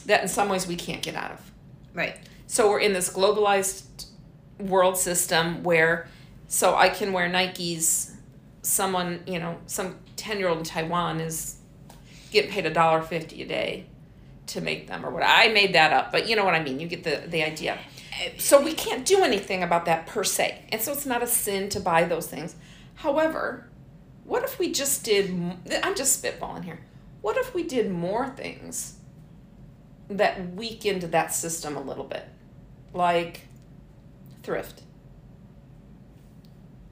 that 0.06 0.22
in 0.22 0.28
some 0.28 0.48
ways 0.48 0.66
we 0.66 0.76
can't 0.76 1.02
get 1.02 1.14
out 1.14 1.32
of. 1.32 1.52
right. 1.94 2.16
So 2.46 2.68
we're 2.68 2.80
in 2.80 2.92
this 2.92 3.10
globalized 3.10 4.06
world 4.58 4.96
system 4.98 5.62
where 5.62 6.06
so 6.48 6.76
I 6.76 6.90
can 6.90 7.12
wear 7.12 7.30
Nikes 7.30 8.14
someone, 8.60 9.22
you 9.26 9.38
know, 9.38 9.58
some 9.66 9.96
10-year-old 10.16 10.58
in 10.58 10.64
Taiwan 10.64 11.20
is 11.20 11.56
getting 12.30 12.50
paid 12.50 12.66
a 12.66 12.70
dollar 12.70 13.02
50 13.02 13.42
a 13.42 13.46
day 13.46 13.86
to 14.48 14.60
make 14.60 14.88
them 14.88 15.04
or 15.04 15.10
what 15.10 15.22
I 15.24 15.48
made 15.48 15.74
that 15.74 15.92
up, 15.92 16.12
but 16.12 16.28
you 16.28 16.36
know 16.36 16.44
what 16.44 16.54
I 16.54 16.62
mean. 16.62 16.80
You 16.80 16.88
get 16.88 17.04
the 17.04 17.22
the 17.26 17.42
idea. 17.42 17.78
So 18.38 18.62
we 18.62 18.74
can't 18.74 19.04
do 19.04 19.22
anything 19.22 19.62
about 19.62 19.86
that 19.86 20.06
per 20.06 20.22
se. 20.22 20.66
And 20.70 20.80
so 20.80 20.92
it's 20.92 21.06
not 21.06 21.22
a 21.22 21.26
sin 21.26 21.68
to 21.70 21.80
buy 21.80 22.04
those 22.04 22.26
things. 22.26 22.54
However, 22.96 23.68
what 24.24 24.44
if 24.44 24.58
we 24.58 24.72
just 24.72 25.04
did 25.04 25.30
I'm 25.82 25.94
just 25.94 26.22
spitballing 26.22 26.64
here. 26.64 26.80
What 27.20 27.36
if 27.36 27.54
we 27.54 27.62
did 27.62 27.90
more 27.90 28.28
things 28.28 28.96
that 30.08 30.54
weakened 30.54 31.02
that 31.02 31.32
system 31.32 31.76
a 31.76 31.80
little 31.80 32.04
bit? 32.04 32.28
Like 32.92 33.42
thrift. 34.42 34.82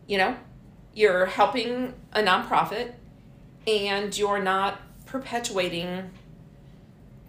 You 0.07 0.19
know, 0.19 0.37
you're 0.95 1.27
helping 1.27 1.95
a 2.13 2.23
nonprofit 2.23 2.93
and 3.67 4.17
you're 4.17 4.43
not 4.43 4.81
perpetuating 5.07 6.11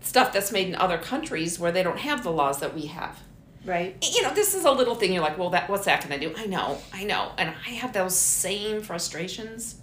stuff 0.01 0.33
that's 0.33 0.51
made 0.51 0.67
in 0.67 0.75
other 0.75 0.97
countries 0.97 1.59
where 1.59 1.71
they 1.71 1.83
don't 1.83 1.99
have 1.99 2.23
the 2.23 2.31
laws 2.31 2.59
that 2.59 2.73
we 2.73 2.87
have 2.87 3.19
Right. 3.63 3.95
you 4.15 4.23
know, 4.23 4.33
this 4.33 4.55
is 4.55 4.65
a 4.65 4.71
little 4.71 4.95
thing. 4.95 5.13
You're 5.13 5.21
like, 5.21 5.37
well, 5.37 5.51
that 5.51 5.69
what's 5.69 5.85
that 5.85 6.01
gonna 6.01 6.19
do? 6.19 6.33
I 6.35 6.47
know, 6.47 6.79
I 6.91 7.03
know, 7.03 7.31
and 7.37 7.53
I 7.67 7.69
have 7.71 7.93
those 7.93 8.17
same 8.17 8.81
frustrations, 8.81 9.75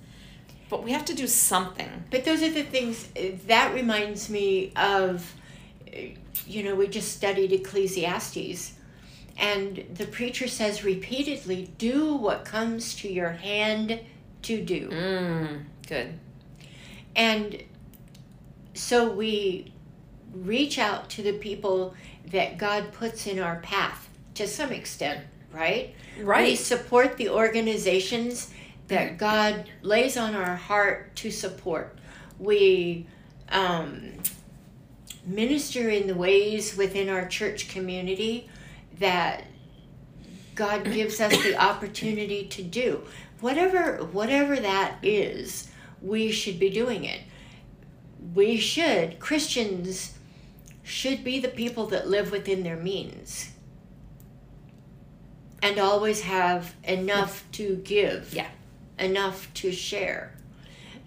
but 0.68 0.83
we 0.83 0.90
have 0.90 1.04
to 1.07 1.14
do 1.14 1.28
something. 1.28 2.04
But 2.11 2.24
those 2.24 2.42
are 2.42 2.50
the 2.50 2.64
things 2.64 3.09
uh, 3.16 3.37
that 3.46 3.72
reminds 3.74 4.28
me 4.28 4.72
of, 4.74 5.33
uh, 5.87 6.00
you 6.46 6.64
know, 6.64 6.74
we 6.74 6.88
just 6.88 7.12
studied 7.16 7.52
Ecclesiastes, 7.52 8.72
and 9.37 9.85
the 9.94 10.07
preacher 10.07 10.48
says 10.48 10.83
repeatedly, 10.83 11.70
do 11.78 12.16
what 12.16 12.44
comes 12.44 12.96
to 12.96 13.09
your 13.12 13.31
hand 13.31 14.00
to 14.42 14.61
do. 14.61 14.88
Mm, 14.88 15.62
good. 15.87 16.18
And 17.14 17.62
so 18.74 19.09
we 19.09 19.72
reach 20.33 20.79
out 20.79 21.09
to 21.11 21.23
the 21.23 21.33
people 21.33 21.95
that 22.31 22.59
God 22.59 22.93
puts 22.93 23.27
in 23.27 23.38
our 23.38 23.57
path 23.57 24.09
to 24.35 24.47
some 24.47 24.73
extent, 24.73 25.25
right? 25.53 25.95
Right. 26.21 26.51
We 26.51 26.57
support 26.57 27.17
the 27.17 27.31
organizations 27.31 28.53
that 28.88 29.19
God 29.19 29.69
lays 29.83 30.17
on 30.17 30.35
our 30.35 30.57
heart 30.57 31.14
to 31.17 31.31
support. 31.31 31.99
We 32.38 33.07
um, 33.51 34.12
minister 35.25 35.88
in 35.88 36.07
the 36.07 36.14
ways 36.14 36.77
within 36.77 37.09
our 37.09 37.27
church 37.27 37.69
community 37.69 38.49
that 38.99 39.45
God 40.55 40.85
gives 40.85 41.21
us 41.21 41.33
the 41.43 41.57
opportunity 41.62 42.47
to 42.49 42.62
do. 42.62 43.05
Whatever 43.41 44.05
whatever 44.05 44.57
that 44.57 44.99
is, 45.03 45.69
we 46.03 46.33
should 46.33 46.59
be 46.59 46.71
doing 46.71 47.05
it. 47.05 47.21
We 48.35 48.57
should 48.57 49.21
Christians 49.21 50.17
should 50.88 51.22
be 51.22 51.38
the 51.38 51.48
people 51.48 51.87
that 51.87 52.09
live 52.09 52.31
within 52.33 52.62
their 52.62 52.77
means 52.77 53.51
and 55.62 55.79
always 55.79 56.22
have 56.22 56.74
enough 56.85 57.44
to 57.53 57.77
give 57.85 58.33
Yeah. 58.33 58.46
enough 58.98 59.53
to 59.55 59.72
share 59.72 60.33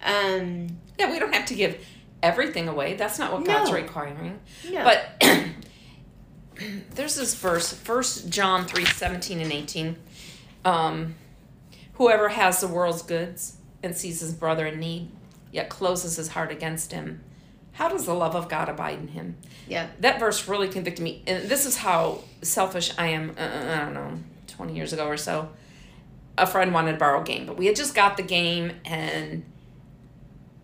um 0.04 0.78
Yeah, 0.98 1.10
we 1.10 1.18
don't 1.18 1.34
have 1.34 1.46
to 1.46 1.54
give 1.54 1.84
everything 2.22 2.68
away. 2.68 2.94
That's 2.94 3.18
not 3.18 3.32
what 3.32 3.44
God's 3.44 3.70
No. 3.70 3.76
requiring. 3.76 4.38
no 4.70 4.84
But 4.84 5.20
there's 6.94 7.16
this 7.16 7.34
verse, 7.34 7.72
First 7.72 8.28
John 8.28 8.66
three 8.66 8.84
seventeen 8.84 9.40
and 9.40 9.50
eighteen. 9.52 9.96
Um, 10.64 11.16
whoever 11.94 12.28
has 12.28 12.60
the 12.60 12.68
world's 12.68 13.02
goods 13.02 13.56
and 13.82 13.96
sees 13.96 14.20
his 14.20 14.32
brother 14.32 14.66
in 14.66 14.78
need, 14.78 15.10
yet 15.50 15.68
closes 15.68 16.16
his 16.16 16.28
heart 16.28 16.52
against 16.52 16.92
him, 16.92 17.22
how 17.72 17.88
does 17.88 18.04
the 18.04 18.14
love 18.14 18.34
of 18.34 18.48
God 18.48 18.68
abide 18.68 18.98
in 18.98 19.08
him? 19.08 19.36
yeah. 19.66 19.88
That 20.00 20.20
verse 20.20 20.46
really 20.48 20.68
convicted 20.68 21.02
me 21.02 21.22
and 21.26 21.48
this 21.48 21.66
is 21.66 21.78
how 21.78 22.20
selfish 22.42 22.92
i 22.98 23.06
am 23.06 23.30
uh, 23.38 23.42
i 23.42 23.78
don't 23.84 23.94
know 23.94 24.18
20 24.48 24.74
years 24.74 24.92
ago 24.92 25.06
or 25.06 25.16
so. 25.16 25.48
A 26.36 26.46
friend 26.46 26.72
wanted 26.72 26.92
to 26.92 26.98
borrow 26.98 27.20
a 27.20 27.24
game 27.24 27.46
but 27.46 27.56
we 27.56 27.66
had 27.66 27.76
just 27.76 27.94
got 27.94 28.16
the 28.16 28.22
game 28.22 28.72
and 28.84 29.44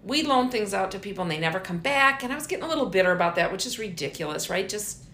we 0.03 0.23
loan 0.23 0.51
things 0.51 0.73
out 0.73 0.90
to 0.92 0.99
people 0.99 1.23
and 1.23 1.31
they 1.31 1.38
never 1.38 1.61
come 1.61 1.79
back 1.79 2.23
and 2.23 2.33
i 2.33 2.35
was 2.35 2.47
getting 2.47 2.64
a 2.64 2.68
little 2.68 2.87
bitter 2.87 3.12
about 3.12 3.35
that 3.37 3.53
which 3.53 3.66
is 3.66 3.79
ridiculous 3.79 4.49
right? 4.51 4.68
Just 4.68 5.05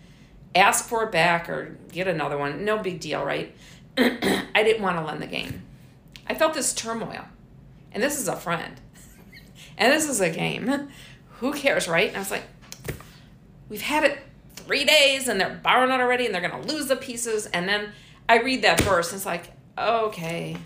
ask 0.55 0.85
for 0.85 1.03
it 1.05 1.13
back 1.13 1.49
or 1.49 1.77
get 1.91 2.07
another 2.07 2.39
one. 2.39 2.65
No 2.65 2.79
big 2.79 3.01
deal 3.01 3.25
right? 3.25 3.55
I 3.99 4.63
didn't 4.63 4.83
want 4.83 4.97
to 4.97 5.05
lend 5.05 5.21
the 5.21 5.27
game. 5.27 5.63
I 6.27 6.35
felt 6.35 6.55
this 6.55 6.73
turmoil 6.73 7.25
and 7.93 8.03
this 8.03 8.19
is 8.19 8.29
a 8.29 8.37
friend, 8.37 8.81
and 9.79 9.93
this 9.93 10.09
is 10.09 10.21
a 10.21 10.31
game. 10.31 10.89
Who 11.41 11.53
cares, 11.53 11.89
right? 11.89 12.09
And 12.09 12.17
I 12.17 12.21
was 12.21 12.31
like, 12.31 12.45
we've 13.69 13.83
had 13.83 14.05
it 14.05 14.19
three 14.57 14.85
days, 14.85 15.29
and 15.29 15.41
they're 15.41 15.61
borrowing 15.63 15.91
it 15.91 16.01
already, 16.01 16.27
and 16.27 16.35
they're 16.35 16.47
gonna 16.47 16.63
lose 16.63 16.87
the 16.87 16.97
pieces. 16.97 17.47
And 17.47 17.69
then 17.69 17.93
I 18.29 18.41
read 18.41 18.63
that 18.63 18.81
verse, 18.81 19.11
and 19.11 19.17
it's 19.17 19.27
like, 19.27 19.53
okay, 19.77 20.57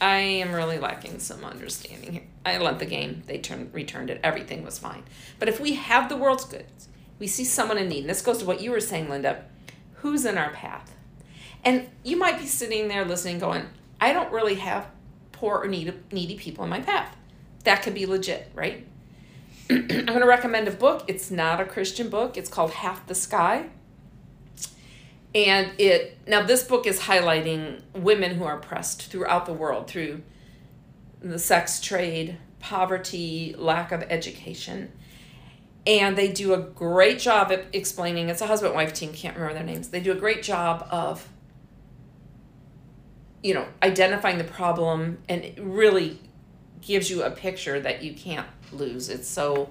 I 0.00 0.16
am 0.16 0.52
really 0.52 0.78
lacking 0.78 1.20
some 1.20 1.44
understanding 1.44 2.12
here. 2.12 2.22
I 2.44 2.58
lent 2.58 2.80
the 2.80 2.86
game. 2.86 3.22
They 3.26 3.38
turned 3.38 3.72
returned 3.72 4.10
it. 4.10 4.20
Everything 4.24 4.64
was 4.64 4.78
fine. 4.78 5.04
But 5.38 5.48
if 5.48 5.60
we 5.60 5.74
have 5.74 6.08
the 6.08 6.16
world's 6.16 6.44
goods, 6.44 6.88
we 7.20 7.28
see 7.28 7.44
someone 7.44 7.78
in 7.78 7.88
need. 7.88 8.00
And 8.00 8.10
this 8.10 8.20
goes 8.20 8.38
to 8.38 8.44
what 8.44 8.60
you 8.60 8.72
were 8.72 8.80
saying, 8.80 9.08
Linda. 9.08 9.44
Who's 9.96 10.24
in 10.24 10.36
our 10.36 10.50
path? 10.50 10.92
And 11.64 11.88
you 12.02 12.16
might 12.16 12.40
be 12.40 12.46
sitting 12.46 12.88
there 12.88 13.04
listening, 13.04 13.38
going, 13.38 13.66
I 14.00 14.12
don't 14.12 14.32
really 14.32 14.56
have 14.56 14.88
poor 15.30 15.58
or 15.58 15.68
needy, 15.68 15.92
needy 16.10 16.36
people 16.36 16.64
in 16.64 16.70
my 16.70 16.80
path. 16.80 17.16
That 17.62 17.82
could 17.82 17.94
be 17.94 18.06
legit, 18.06 18.50
right? 18.54 18.84
I'm 19.70 19.86
going 19.86 20.20
to 20.20 20.26
recommend 20.26 20.68
a 20.68 20.72
book. 20.72 21.04
It's 21.08 21.30
not 21.30 21.60
a 21.60 21.64
Christian 21.64 22.08
book. 22.08 22.36
It's 22.36 22.48
called 22.48 22.72
Half 22.72 23.06
the 23.06 23.14
Sky. 23.14 23.66
And 25.34 25.70
it 25.78 26.18
now 26.26 26.42
this 26.42 26.62
book 26.62 26.86
is 26.86 27.00
highlighting 27.00 27.80
women 27.94 28.34
who 28.34 28.44
are 28.44 28.58
oppressed 28.58 29.04
throughout 29.04 29.46
the 29.46 29.52
world 29.52 29.88
through 29.88 30.22
the 31.20 31.38
sex 31.38 31.80
trade, 31.80 32.36
poverty, 32.58 33.54
lack 33.56 33.92
of 33.92 34.02
education. 34.02 34.92
And 35.86 36.16
they 36.16 36.30
do 36.30 36.52
a 36.52 36.58
great 36.58 37.18
job 37.18 37.50
of 37.50 37.64
explaining 37.72 38.28
it's 38.28 38.42
a 38.42 38.46
husband 38.46 38.74
wife 38.74 38.92
team, 38.92 39.12
can't 39.12 39.34
remember 39.34 39.54
their 39.54 39.64
names. 39.64 39.88
They 39.88 40.00
do 40.00 40.12
a 40.12 40.16
great 40.16 40.42
job 40.42 40.86
of 40.90 41.28
you 43.42 43.54
know, 43.54 43.66
identifying 43.82 44.38
the 44.38 44.44
problem 44.44 45.18
and 45.28 45.44
it 45.44 45.58
really 45.60 46.20
gives 46.80 47.10
you 47.10 47.22
a 47.22 47.30
picture 47.30 47.80
that 47.80 48.02
you 48.02 48.14
can't 48.14 48.46
lose. 48.72 49.08
It's 49.08 49.28
so 49.28 49.70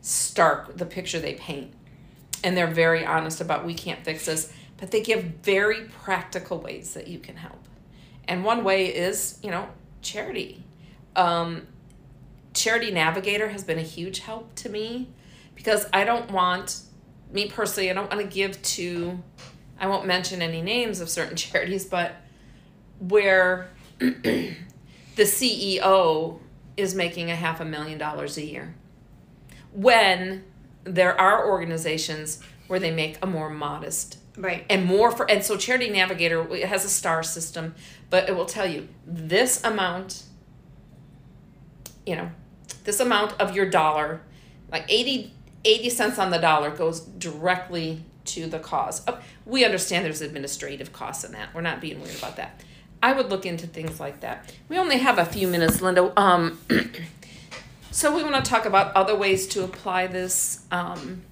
stark 0.00 0.76
the 0.76 0.86
picture 0.86 1.18
they 1.18 1.34
paint. 1.34 1.72
And 2.42 2.56
they're 2.56 2.66
very 2.66 3.06
honest 3.06 3.40
about 3.40 3.64
we 3.64 3.74
can't 3.74 4.04
fix 4.04 4.26
this, 4.26 4.52
but 4.76 4.90
they 4.90 5.00
give 5.00 5.24
very 5.42 5.84
practical 6.02 6.58
ways 6.58 6.94
that 6.94 7.08
you 7.08 7.18
can 7.18 7.36
help. 7.36 7.64
And 8.28 8.44
one 8.44 8.64
way 8.64 8.86
is, 8.86 9.38
you 9.42 9.50
know, 9.50 9.68
charity. 10.02 10.62
Um, 11.16 11.66
charity 12.52 12.90
Navigator 12.90 13.48
has 13.48 13.64
been 13.64 13.78
a 13.78 13.82
huge 13.82 14.20
help 14.20 14.54
to 14.56 14.68
me 14.68 15.08
because 15.54 15.86
I 15.92 16.04
don't 16.04 16.30
want, 16.30 16.80
me 17.32 17.48
personally, 17.48 17.90
I 17.90 17.94
don't 17.94 18.10
want 18.10 18.22
to 18.22 18.34
give 18.34 18.60
to, 18.62 19.22
I 19.78 19.86
won't 19.86 20.06
mention 20.06 20.42
any 20.42 20.62
names 20.62 21.00
of 21.00 21.08
certain 21.08 21.36
charities, 21.36 21.84
but 21.84 22.16
where 22.98 23.68
the 23.98 24.56
CEO 25.16 26.40
is 26.76 26.94
making 26.94 27.30
a 27.30 27.36
half 27.36 27.60
a 27.60 27.64
million 27.64 27.98
dollars 27.98 28.36
a 28.36 28.44
year. 28.44 28.74
When 29.72 30.44
there 30.84 31.18
are 31.20 31.48
organizations 31.48 32.40
where 32.66 32.78
they 32.78 32.90
make 32.90 33.18
a 33.22 33.26
more 33.26 33.50
modest 33.50 34.18
Right. 34.36 34.66
and 34.68 34.84
more 34.84 35.12
for 35.12 35.30
and 35.30 35.44
so 35.44 35.56
charity 35.56 35.88
navigator 35.90 36.52
it 36.52 36.64
has 36.66 36.84
a 36.84 36.88
star 36.88 37.22
system 37.22 37.76
but 38.10 38.28
it 38.28 38.34
will 38.34 38.46
tell 38.46 38.66
you 38.66 38.88
this 39.06 39.62
amount 39.62 40.24
you 42.04 42.16
know 42.16 42.30
this 42.82 42.98
amount 42.98 43.40
of 43.40 43.54
your 43.54 43.70
dollar 43.70 44.20
like 44.72 44.84
80 44.88 45.32
80 45.64 45.88
cents 45.90 46.18
on 46.18 46.30
the 46.30 46.38
dollar 46.38 46.70
goes 46.70 47.00
directly 47.00 48.02
to 48.24 48.46
the 48.46 48.58
cause 48.58 49.06
Uh, 49.06 49.20
we 49.46 49.64
understand 49.64 50.04
there's 50.04 50.20
administrative 50.20 50.92
costs 50.92 51.22
in 51.22 51.30
that 51.30 51.54
we're 51.54 51.60
not 51.60 51.80
being 51.80 52.00
weird 52.02 52.16
about 52.18 52.34
that 52.36 52.60
i 53.04 53.12
would 53.12 53.28
look 53.30 53.44
into 53.44 53.66
things 53.66 54.00
like 54.00 54.20
that. 54.20 54.52
We 54.68 54.78
only 54.78 54.98
have 54.98 55.18
a 55.18 55.24
few 55.24 55.46
minutes 55.46 55.80
linda. 55.80 56.12
Um, 56.18 56.58
so 57.90 58.16
we 58.16 58.24
want 58.24 58.42
to 58.42 58.50
talk 58.50 58.64
about 58.64 58.96
other 58.96 59.14
ways 59.14 59.46
to 59.48 59.62
apply 59.62 60.06
this 60.06 60.64
um, 60.70 61.22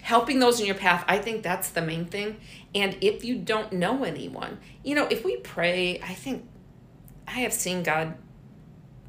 helping 0.00 0.38
those 0.38 0.58
in 0.58 0.66
your 0.66 0.74
path. 0.74 1.04
I 1.06 1.18
think 1.18 1.42
that's 1.42 1.68
the 1.70 1.82
main 1.82 2.06
thing. 2.06 2.36
And 2.74 2.96
if 3.00 3.24
you 3.24 3.36
don't 3.36 3.72
know 3.72 4.04
anyone 4.04 4.58
you 4.86 4.94
know 4.94 5.06
if 5.10 5.24
we 5.24 5.36
pray 5.38 6.00
i 6.00 6.14
think 6.14 6.46
i 7.26 7.40
have 7.40 7.52
seen 7.52 7.82
god 7.82 8.14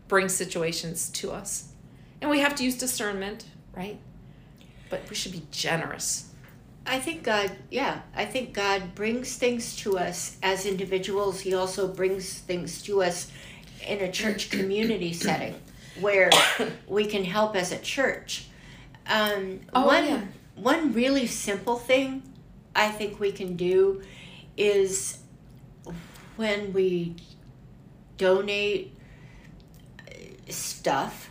bring 0.08 0.30
situations 0.30 1.10
to 1.10 1.32
us. 1.32 1.74
And 2.22 2.32
we 2.32 2.40
have 2.40 2.56
to 2.56 2.64
use 2.64 2.78
discernment 2.78 3.46
right? 3.74 4.00
But 4.90 5.08
we 5.10 5.16
should 5.16 5.34
be 5.34 5.44
generous 5.52 6.27
I 6.88 7.00
think 7.00 7.24
God, 7.24 7.52
yeah, 7.70 8.02
I 8.16 8.26
think 8.26 8.54
God 8.54 8.96
brings 8.96 9.36
things 9.36 9.76
to 9.78 9.98
us 10.00 10.38
as 10.42 10.66
individuals. 10.66 11.42
He 11.42 11.54
also 11.54 11.88
brings 11.88 12.40
things 12.40 12.82
to 12.84 13.04
us 13.04 13.30
in 13.86 14.00
a 14.00 14.12
church 14.12 14.50
community 14.58 15.14
setting 15.14 15.56
where 16.00 16.30
we 16.88 17.06
can 17.06 17.24
help 17.26 17.56
as 17.56 17.72
a 17.72 17.78
church. 17.80 18.48
Um, 19.08 19.60
Oh, 19.74 19.86
one, 19.86 20.06
yeah. 20.06 20.22
one 20.56 20.94
really 20.94 21.28
simple 21.28 21.78
thing 21.78 22.24
I 22.76 22.90
think 22.90 23.20
we 23.20 23.32
can 23.32 23.56
do 23.56 24.02
is 24.56 25.18
when 26.38 26.74
we 26.74 27.16
donate 28.18 28.96
uh, 30.00 30.14
stuff. 30.50 31.30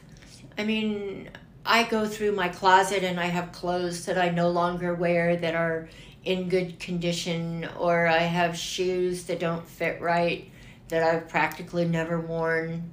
I 0.59 0.65
mean, 0.65 1.29
I 1.67 1.85
go 1.85 2.07
through 2.07 2.33
my 2.33 2.49
closet 2.49 3.03
and 3.03 3.19
I 3.19 3.27
have 3.27 3.53
clothes 3.53 4.07
that 4.07 4.19
I 4.19 4.31
no 4.31 4.51
longer 4.51 4.95
wear 4.95 5.37
that 5.37 5.55
are 5.55 5.89
in 6.25 6.49
good 6.49 6.81
condition, 6.81 7.69
or 7.79 8.07
I 8.07 8.19
have 8.19 8.57
shoes 8.57 9.25
that 9.25 9.39
don't 9.39 9.67
fit 9.67 10.01
right 10.01 10.51
that 10.89 11.03
I've 11.03 11.29
practically 11.29 11.85
never 11.85 12.21
worn. 12.21 12.91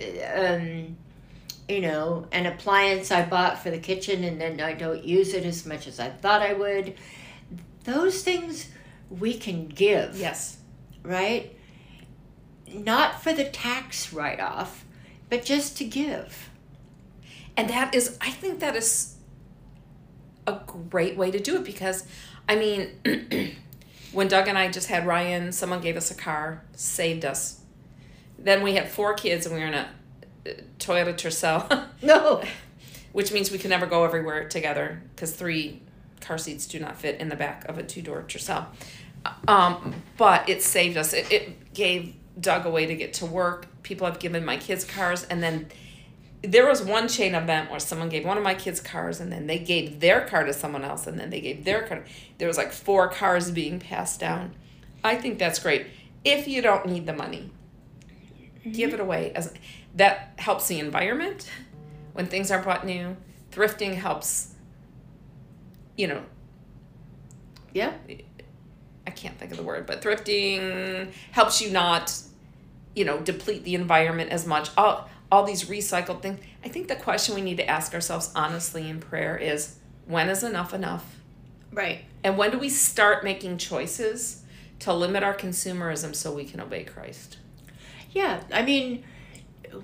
Um, 0.00 0.96
you 1.68 1.80
know, 1.80 2.26
an 2.32 2.46
appliance 2.46 3.10
I 3.10 3.24
bought 3.24 3.62
for 3.62 3.70
the 3.70 3.78
kitchen 3.78 4.22
and 4.24 4.40
then 4.40 4.60
I 4.60 4.72
don't 4.72 5.04
use 5.04 5.34
it 5.34 5.44
as 5.44 5.66
much 5.66 5.86
as 5.86 5.98
I 5.98 6.10
thought 6.10 6.42
I 6.42 6.52
would. 6.52 6.94
Those 7.84 8.22
things 8.22 8.68
we 9.10 9.34
can 9.34 9.68
give 9.68 10.18
yes 10.18 10.58
right? 11.06 11.56
Not 12.72 13.22
for 13.22 13.32
the 13.32 13.44
tax 13.44 14.12
write 14.12 14.40
off, 14.40 14.84
but 15.30 15.44
just 15.44 15.78
to 15.78 15.84
give. 15.84 16.50
And 17.56 17.70
that 17.70 17.94
is 17.94 18.16
i 18.20 18.30
think 18.30 18.60
that 18.60 18.76
is 18.76 19.16
a 20.46 20.60
great 20.66 21.16
way 21.16 21.30
to 21.30 21.38
do 21.38 21.56
it 21.56 21.64
because 21.64 22.06
i 22.48 22.56
mean 22.56 22.88
when 24.12 24.28
doug 24.28 24.48
and 24.48 24.56
i 24.56 24.70
just 24.70 24.88
had 24.88 25.06
ryan 25.06 25.52
someone 25.52 25.80
gave 25.80 25.96
us 25.96 26.10
a 26.10 26.14
car 26.14 26.62
saved 26.74 27.24
us 27.24 27.60
then 28.38 28.62
we 28.62 28.74
had 28.74 28.88
four 28.88 29.14
kids 29.14 29.46
and 29.46 29.54
we 29.54 29.60
were 29.60 29.66
in 29.66 29.74
a 29.74 29.88
uh, 30.46 30.50
toyota 30.78 31.14
tercel 31.14 31.86
No. 32.02 32.42
which 33.12 33.32
means 33.32 33.50
we 33.50 33.58
can 33.58 33.70
never 33.70 33.86
go 33.86 34.04
everywhere 34.04 34.48
together 34.48 35.02
because 35.14 35.32
three 35.34 35.80
car 36.26 36.38
seats 36.38 36.66
do 36.66 36.78
not 36.78 36.96
fit 36.98 37.20
in 37.20 37.28
the 37.28 37.36
back 37.36 37.64
of 37.68 37.78
a 37.78 37.82
two 37.82 38.02
door 38.02 38.24
Tercel. 38.26 38.66
Um, 39.48 39.94
but 40.16 40.48
it 40.48 40.62
saved 40.62 40.96
us. 40.96 41.12
It, 41.12 41.30
it 41.32 41.74
gave 41.74 42.14
Doug 42.38 42.66
a 42.66 42.70
way 42.70 42.86
to 42.86 42.94
get 42.94 43.14
to 43.14 43.26
work. 43.26 43.66
People 43.82 44.06
have 44.06 44.18
given 44.18 44.44
my 44.44 44.56
kids 44.56 44.84
cars, 44.84 45.24
and 45.24 45.42
then 45.42 45.68
there 46.46 46.66
was 46.66 46.82
one 46.82 47.08
chain 47.08 47.34
event 47.34 47.70
where 47.70 47.80
someone 47.80 48.08
gave 48.08 48.24
one 48.24 48.36
of 48.36 48.44
my 48.44 48.54
kids 48.54 48.80
cars, 48.80 49.20
and 49.20 49.32
then 49.32 49.46
they 49.46 49.58
gave 49.58 50.00
their 50.00 50.22
car 50.22 50.44
to 50.44 50.52
someone 50.52 50.84
else, 50.84 51.06
and 51.06 51.18
then 51.18 51.30
they 51.30 51.40
gave 51.40 51.64
their 51.64 51.82
car. 51.82 52.04
There 52.38 52.48
was 52.48 52.56
like 52.56 52.72
four 52.72 53.08
cars 53.08 53.50
being 53.50 53.80
passed 53.80 54.20
down. 54.20 54.54
I 55.02 55.16
think 55.16 55.38
that's 55.38 55.58
great. 55.58 55.86
If 56.24 56.48
you 56.48 56.62
don't 56.62 56.86
need 56.86 57.06
the 57.06 57.12
money, 57.12 57.50
give 58.70 58.90
it 58.90 58.94
mm-hmm. 58.94 59.02
away 59.02 59.32
as 59.34 59.54
that 59.94 60.32
helps 60.38 60.68
the 60.68 60.78
environment 60.78 61.50
when 62.12 62.26
things 62.26 62.50
are 62.50 62.62
bought 62.62 62.84
new. 62.84 63.16
Thrifting 63.52 63.94
helps. 63.94 64.54
You 65.96 66.08
know, 66.08 66.22
Yeah. 67.72 67.92
I 69.06 69.10
can't 69.10 69.38
think 69.38 69.52
of 69.52 69.56
the 69.56 69.62
word, 69.62 69.86
but 69.86 70.02
thrifting 70.02 71.12
helps 71.30 71.62
you 71.62 71.70
not, 71.70 72.12
you 72.94 73.04
know, 73.04 73.18
deplete 73.20 73.64
the 73.64 73.74
environment 73.74 74.30
as 74.30 74.46
much. 74.46 74.68
All 74.76 75.08
all 75.30 75.44
these 75.44 75.64
recycled 75.64 76.22
things. 76.22 76.40
I 76.64 76.68
think 76.68 76.88
the 76.88 76.96
question 76.96 77.34
we 77.34 77.40
need 77.40 77.56
to 77.56 77.68
ask 77.68 77.94
ourselves 77.94 78.32
honestly 78.34 78.88
in 78.88 79.00
prayer 79.00 79.36
is 79.36 79.76
when 80.06 80.28
is 80.28 80.42
enough 80.42 80.72
enough? 80.72 81.16
Right. 81.72 82.04
And 82.22 82.38
when 82.38 82.50
do 82.50 82.58
we 82.58 82.68
start 82.68 83.24
making 83.24 83.58
choices 83.58 84.42
to 84.80 84.92
limit 84.92 85.22
our 85.22 85.34
consumerism 85.34 86.14
so 86.14 86.32
we 86.32 86.44
can 86.44 86.60
obey 86.60 86.84
Christ? 86.84 87.38
Yeah. 88.12 88.40
I 88.52 88.62
mean, 88.62 89.04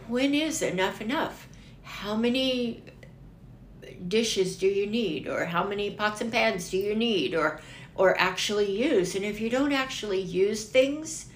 when 0.08 0.32
is 0.32 0.62
enough 0.62 1.00
enough? 1.00 1.48
How 1.82 2.16
many 2.16 2.82
dishes 4.08 4.56
do 4.56 4.66
you 4.66 4.86
need 4.86 5.28
or 5.28 5.44
how 5.44 5.64
many 5.64 5.90
pots 5.90 6.20
and 6.20 6.32
pans 6.32 6.70
do 6.70 6.76
you 6.76 6.94
need 6.94 7.34
or 7.34 7.60
or 7.94 8.18
actually 8.18 8.70
use 8.70 9.14
and 9.14 9.24
if 9.24 9.40
you 9.40 9.50
don't 9.50 9.72
actually 9.72 10.20
use 10.20 10.64
things 10.64 11.26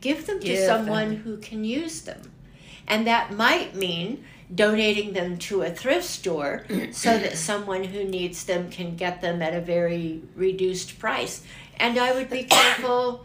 give 0.00 0.26
them 0.26 0.38
to 0.38 0.46
Give 0.46 0.66
someone 0.66 1.08
them. 1.08 1.16
who 1.22 1.36
can 1.38 1.64
use 1.64 2.02
them 2.02 2.29
and 2.90 3.06
that 3.06 3.32
might 3.32 3.74
mean 3.74 4.24
donating 4.54 5.14
them 5.14 5.38
to 5.38 5.62
a 5.62 5.70
thrift 5.70 6.04
store 6.04 6.66
so 6.92 7.18
that 7.18 7.38
someone 7.38 7.84
who 7.84 8.04
needs 8.04 8.44
them 8.44 8.70
can 8.70 8.96
get 8.96 9.22
them 9.22 9.40
at 9.40 9.54
a 9.54 9.60
very 9.60 10.20
reduced 10.34 10.98
price 10.98 11.42
and 11.76 11.98
i 11.98 12.12
would 12.12 12.28
be 12.28 12.42
careful 12.42 13.24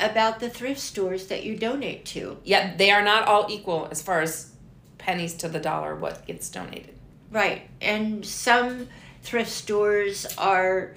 about 0.00 0.40
the 0.40 0.48
thrift 0.48 0.80
stores 0.80 1.26
that 1.26 1.44
you 1.44 1.56
donate 1.56 2.04
to. 2.06 2.38
Yeah, 2.44 2.76
they 2.76 2.90
are 2.90 3.02
not 3.02 3.26
all 3.26 3.46
equal 3.48 3.88
as 3.90 4.02
far 4.02 4.20
as 4.20 4.52
pennies 4.98 5.34
to 5.34 5.48
the 5.48 5.60
dollar 5.60 5.94
what 5.94 6.26
gets 6.26 6.48
donated. 6.48 6.94
Right. 7.30 7.68
And 7.80 8.24
some 8.24 8.88
thrift 9.22 9.50
stores 9.50 10.26
are 10.36 10.96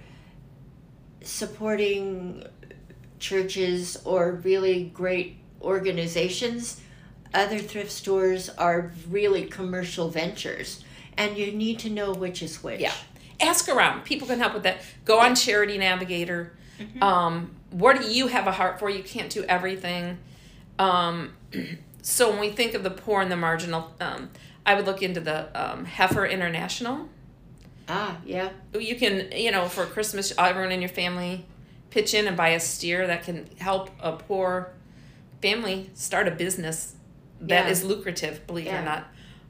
supporting 1.21 2.45
churches 3.19 3.97
or 4.05 4.33
really 4.43 4.85
great 4.85 5.37
organizations. 5.61 6.81
Other 7.33 7.59
thrift 7.59 7.91
stores 7.91 8.49
are 8.49 8.91
really 9.09 9.45
commercial 9.45 10.09
ventures. 10.09 10.83
And 11.17 11.37
you 11.37 11.51
need 11.51 11.79
to 11.79 11.89
know 11.89 12.13
which 12.13 12.41
is 12.41 12.63
which. 12.63 12.79
Yeah. 12.79 12.93
Ask 13.39 13.69
around. 13.69 14.03
People 14.03 14.27
can 14.27 14.39
help 14.39 14.53
with 14.53 14.63
that. 14.63 14.81
Go 15.05 15.19
on 15.19 15.35
Charity 15.35 15.77
Navigator. 15.77 16.53
Um, 17.01 17.51
what 17.69 18.01
do 18.01 18.07
you 18.09 18.27
have 18.27 18.47
a 18.47 18.51
heart 18.51 18.79
for? 18.79 18.89
You 18.89 19.03
can't 19.03 19.29
do 19.29 19.43
everything. 19.43 20.17
Um, 20.79 21.33
so 22.01 22.29
when 22.31 22.39
we 22.39 22.49
think 22.49 22.73
of 22.73 22.83
the 22.83 22.91
poor 22.91 23.21
and 23.21 23.31
the 23.31 23.37
marginal, 23.37 23.93
um, 23.99 24.29
I 24.65 24.75
would 24.75 24.85
look 24.85 25.01
into 25.01 25.19
the 25.19 25.49
um, 25.53 25.85
Heifer 25.85 26.25
International. 26.25 27.07
Ah, 27.87 28.17
yeah. 28.25 28.49
You 28.73 28.95
can, 28.95 29.31
you 29.31 29.51
know, 29.51 29.67
for 29.67 29.85
Christmas, 29.85 30.33
everyone 30.37 30.71
in 30.71 30.81
your 30.81 30.89
family 30.89 31.45
pitch 31.89 32.13
in 32.13 32.27
and 32.27 32.37
buy 32.37 32.49
a 32.49 32.59
steer 32.59 33.05
that 33.05 33.23
can 33.23 33.47
help 33.59 33.89
a 33.99 34.13
poor 34.13 34.71
family 35.41 35.89
start 35.93 36.27
a 36.27 36.31
business 36.31 36.95
that 37.41 37.69
is 37.69 37.81
Yeah. 37.83 37.89
lucrative, 37.89 38.45
believe 38.47 38.67
it 38.67 38.73
or 38.73 38.81
not. 38.83 39.07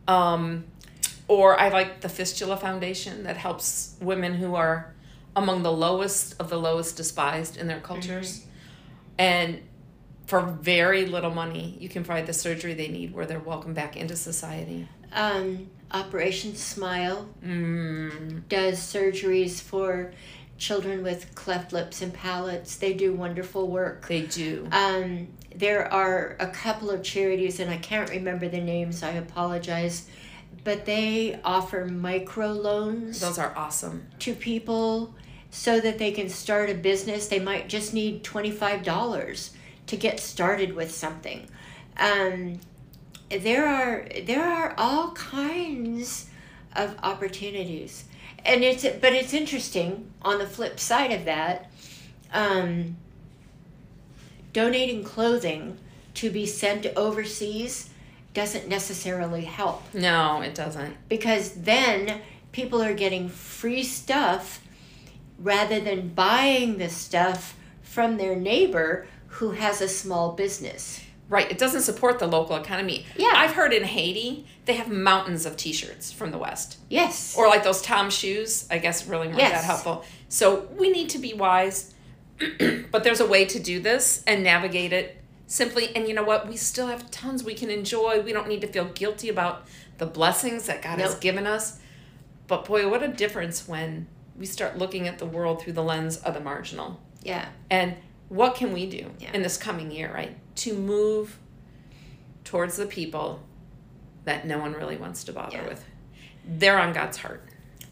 Um, 0.08 0.66
or 1.28 1.60
I 1.60 1.70
like 1.70 2.02
the 2.02 2.10
Fistula 2.10 2.58
Foundation 2.58 3.24
that 3.24 3.38
helps 3.38 3.96
women 4.02 4.34
who 4.36 4.56
are 4.56 4.94
among 5.36 5.64
the 5.64 5.72
lowest 5.72 6.36
of 6.40 6.50
the 6.50 6.58
lowest 6.60 6.98
despised 6.98 7.56
in 7.58 7.68
their 7.68 7.80
cultures. 7.80 8.46
And 9.18 9.62
for 10.26 10.42
very 10.42 11.06
little 11.06 11.32
money, 11.32 11.78
you 11.80 11.88
can 11.90 12.04
provide 12.04 12.26
the 12.28 12.34
surgery 12.34 12.74
they 12.74 12.88
need 12.88 13.14
where 13.14 13.26
they're 13.26 13.40
welcome 13.40 13.74
back 13.74 13.96
into 13.96 14.16
society. 14.16 14.88
Um, 15.14 15.70
Operation 15.92 16.56
Smile 16.56 17.28
Mm, 17.46 18.48
does 18.48 18.80
surgeries 18.80 19.62
for 19.62 20.14
children 20.62 21.02
with 21.04 21.34
cleft 21.34 21.74
lips 21.74 22.02
and 22.04 22.14
palates. 22.14 22.76
They 22.78 22.94
do 22.94 23.14
wonderful 23.14 23.68
work. 23.68 24.08
they 24.08 24.22
do. 24.22 24.68
Um, 24.72 25.28
there 25.56 25.92
are 25.92 26.38
a 26.40 26.48
couple 26.48 26.92
of 26.92 27.02
charities, 27.04 27.60
and 27.60 27.70
I 27.70 27.78
can't 27.78 28.10
remember 28.12 28.48
the 28.48 28.62
names, 28.62 29.02
I 29.02 29.10
apologize, 29.12 30.08
but 30.64 30.86
they 30.86 31.40
offer 31.44 31.86
micro 31.86 32.52
loans 32.52 33.20
Those 33.20 33.40
are 33.40 33.54
awesome. 33.58 34.06
to 34.20 34.36
people 34.36 35.16
so 35.50 35.82
that 35.82 35.98
they 35.98 36.12
can 36.12 36.30
start 36.30 36.70
a 36.70 36.76
business. 36.76 37.28
They 37.28 37.40
might 37.40 37.68
just 37.68 37.94
need 37.94 38.24
$25 38.24 39.50
to 39.88 39.98
get 39.98 40.20
started 40.20 40.74
with 40.76 40.94
something. 40.94 41.48
Um, 41.98 42.60
there 43.30 43.68
are 43.68 44.08
there 44.26 44.44
are 44.44 44.74
all 44.78 45.12
kinds 45.14 46.28
of 46.76 46.96
opportunities. 47.02 48.06
And 48.46 48.64
it's 48.64 48.84
but 48.84 49.14
it's 49.14 49.34
interesting 49.34 50.12
on 50.22 50.40
the 50.40 50.48
flip 50.48 50.80
side 50.80 51.12
of 51.12 51.26
that, 51.26 51.70
um, 52.34 52.98
donating 54.54 55.04
clothing 55.04 55.78
to 56.16 56.30
be 56.30 56.46
sent 56.46 56.86
overseas 56.96 57.90
doesn't 58.34 58.68
necessarily 58.68 59.44
help 59.46 59.84
No, 59.94 60.42
it 60.42 60.56
doesn't. 60.56 60.96
because 61.10 61.52
then 61.52 62.22
people 62.52 62.82
are 62.82 62.94
getting 62.94 63.28
free 63.30 63.84
stuff 63.84 64.62
rather 65.38 65.80
than 65.80 66.10
buying 66.10 66.78
the 66.78 66.90
stuff 66.90 67.58
from 67.82 68.18
their 68.18 68.36
neighbor 68.36 69.06
who 69.28 69.52
has 69.52 69.82
a 69.82 69.88
small 69.88 70.32
business. 70.34 71.01
Right, 71.32 71.50
it 71.50 71.58
doesn't 71.58 71.82
support 71.84 72.20
the 72.20 72.28
local 72.28 72.58
economy. 72.58 73.06
Yeah. 73.16 73.32
I've 73.34 73.54
heard 73.54 73.72
in 73.72 73.84
Haiti 73.86 74.46
they 74.66 74.74
have 74.74 74.90
mountains 74.90 75.46
of 75.46 75.56
T-shirts 75.56 76.12
from 76.12 76.32
the 76.32 76.38
West, 76.38 76.78
Yes. 76.90 77.36
or 77.38 77.48
like 77.48 77.64
those 77.64 77.82
TOMS 77.82 78.14
shoes. 78.14 78.68
I 78.70 78.78
guess 78.80 79.08
really 79.08 79.28
weren't 79.28 79.40
that 79.40 79.52
Yes. 79.52 79.66
helpful. 79.66 80.04
So 80.28 80.68
we 80.78 80.92
need 80.92 81.10
to 81.12 81.18
be 81.20 81.34
wise, 81.34 81.94
but 82.92 83.04
there's 83.06 83.22
a 83.22 83.26
way 83.26 83.46
to 83.46 83.60
do 83.60 83.80
this 83.80 84.24
and 84.28 84.44
navigate 84.44 84.92
it 84.92 85.22
simply. 85.48 85.96
And 85.96 86.06
you 86.08 86.14
know 86.14 86.24
what? 86.24 86.48
We 86.50 86.58
still 86.58 86.88
have 86.88 87.10
tons 87.12 87.44
we 87.46 87.54
can 87.54 87.70
enjoy. 87.70 88.20
We 88.22 88.34
don't 88.34 88.50
need 88.50 88.62
to 88.62 88.68
feel 88.68 88.86
guilty 88.86 89.30
about 89.30 89.66
the 90.00 90.06
blessings 90.06 90.66
that 90.66 90.82
God 90.82 91.00
has 91.00 91.16
given 91.16 91.48
us. 91.48 91.80
But 92.48 92.66
boy, 92.66 92.90
what 92.90 93.04
a 93.04 93.08
difference 93.08 93.68
when 93.70 94.08
we 94.38 94.46
start 94.46 94.78
looking 94.78 95.08
at 95.08 95.18
the 95.18 95.26
world 95.26 95.62
through 95.62 95.74
the 95.74 95.84
lens 95.84 96.18
of 96.18 96.34
the 96.34 96.42
marginal. 96.42 97.00
yeah. 97.24 97.46
And 97.70 97.96
what 98.28 98.56
can 98.56 98.72
we 98.74 98.86
do 98.90 99.12
Yeah. 99.20 99.32
in 99.34 99.42
this 99.44 99.58
coming 99.58 99.92
year, 99.92 100.12
right? 100.14 100.36
To 100.56 100.74
move 100.74 101.38
towards 102.44 102.78
the 102.78 102.86
people 102.86 103.42
that 104.26 104.46
no 104.46 104.60
one 104.60 104.74
really 104.74 104.98
wants 104.98 105.24
to 105.26 105.34
bother 105.34 105.58
Yeah. 105.58 105.68
with. 105.68 105.84
They're 106.46 106.78
on 106.80 106.94
God's 106.94 107.18
heart. 107.18 107.44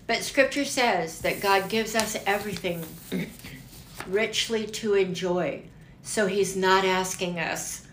But 0.08 0.18
scripture 0.24 0.66
says 0.66 1.22
that 1.22 1.40
God 1.42 1.70
gives 1.70 1.96
us 1.96 2.18
everything 2.26 2.84
richly 4.08 4.66
to 4.66 4.96
enjoy. 4.96 5.64
So 6.04 6.28
he's 6.28 6.56
not 6.56 6.84
asking 6.86 7.40
us 7.40 7.86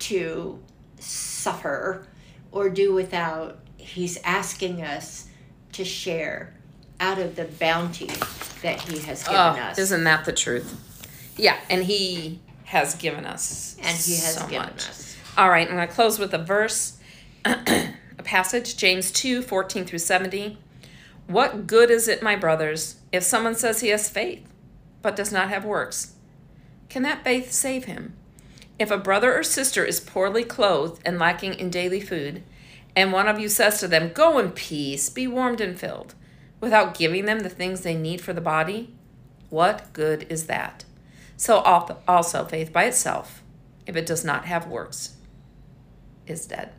to 0.00 0.62
suffer 0.98 2.06
or 2.52 2.68
do 2.68 2.92
without. 2.92 3.58
He's 3.76 4.16
asking 4.24 4.82
us 4.82 5.28
to 5.72 5.84
share 5.84 6.54
out 7.00 7.18
of 7.18 7.36
the 7.36 7.44
bounty 7.44 8.08
that 8.62 8.80
he 8.80 8.98
has 9.00 9.22
given 9.24 9.36
Oh, 9.36 9.44
us. 9.60 9.78
isn't 9.78 10.04
that 10.04 10.24
the 10.24 10.32
truth? 10.32 10.80
Yeah, 11.36 11.58
and 11.68 11.82
He 11.82 12.38
has 12.64 12.94
given 12.94 13.24
us 13.24 13.76
and 13.78 13.96
he 13.96 14.14
has 14.14 14.36
so 14.36 14.46
given 14.48 14.68
much. 14.68 14.88
us. 14.88 15.16
All 15.36 15.50
right, 15.50 15.68
I'm 15.68 15.76
going 15.76 15.86
to 15.88 15.94
close 15.94 16.18
with 16.18 16.32
a 16.34 16.38
verse, 16.38 16.98
a 17.44 17.92
passage, 18.22 18.76
James 18.76 19.10
2 19.10 19.42
14 19.42 19.84
through 19.84 19.98
70. 19.98 20.58
What 21.26 21.66
good 21.66 21.90
is 21.90 22.08
it, 22.08 22.22
my 22.22 22.36
brothers, 22.36 22.96
if 23.12 23.22
someone 23.22 23.54
says 23.54 23.80
he 23.80 23.88
has 23.88 24.10
faith, 24.10 24.46
but 25.02 25.16
does 25.16 25.32
not 25.32 25.48
have 25.48 25.64
works? 25.64 26.14
Can 26.88 27.02
that 27.02 27.24
faith 27.24 27.50
save 27.50 27.84
him? 27.84 28.14
If 28.78 28.90
a 28.90 28.98
brother 28.98 29.34
or 29.34 29.42
sister 29.42 29.84
is 29.84 30.00
poorly 30.00 30.44
clothed 30.44 31.00
and 31.04 31.18
lacking 31.18 31.54
in 31.54 31.70
daily 31.70 32.00
food, 32.00 32.42
and 32.96 33.12
one 33.12 33.28
of 33.28 33.38
you 33.38 33.48
says 33.48 33.80
to 33.80 33.88
them, 33.88 34.12
Go 34.12 34.38
in 34.38 34.50
peace, 34.50 35.08
be 35.08 35.26
warmed 35.26 35.60
and 35.60 35.78
filled, 35.78 36.14
without 36.60 36.96
giving 36.96 37.24
them 37.24 37.40
the 37.40 37.48
things 37.48 37.80
they 37.80 37.96
need 37.96 38.20
for 38.20 38.32
the 38.32 38.40
body, 38.40 38.94
what 39.50 39.92
good 39.92 40.26
is 40.28 40.46
that? 40.46 40.84
So 41.36 41.58
also, 41.58 42.44
faith 42.44 42.72
by 42.72 42.84
itself, 42.84 43.42
if 43.86 43.96
it 43.96 44.06
does 44.06 44.24
not 44.24 44.44
have 44.46 44.66
works, 44.68 45.16
is 46.26 46.46
dead. 46.46 46.72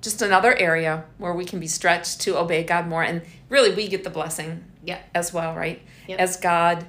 Just 0.00 0.22
another 0.22 0.54
area 0.54 1.04
where 1.18 1.34
we 1.34 1.44
can 1.44 1.60
be 1.60 1.66
stretched 1.66 2.20
to 2.22 2.38
obey 2.38 2.62
God 2.62 2.86
more, 2.86 3.02
and 3.02 3.22
really 3.48 3.74
we 3.74 3.88
get 3.88 4.04
the 4.04 4.10
blessing 4.10 4.64
Yeah. 4.84 4.98
as 5.14 5.32
well, 5.32 5.54
right? 5.54 5.82
Yep. 6.08 6.18
As 6.20 6.36
God, 6.36 6.86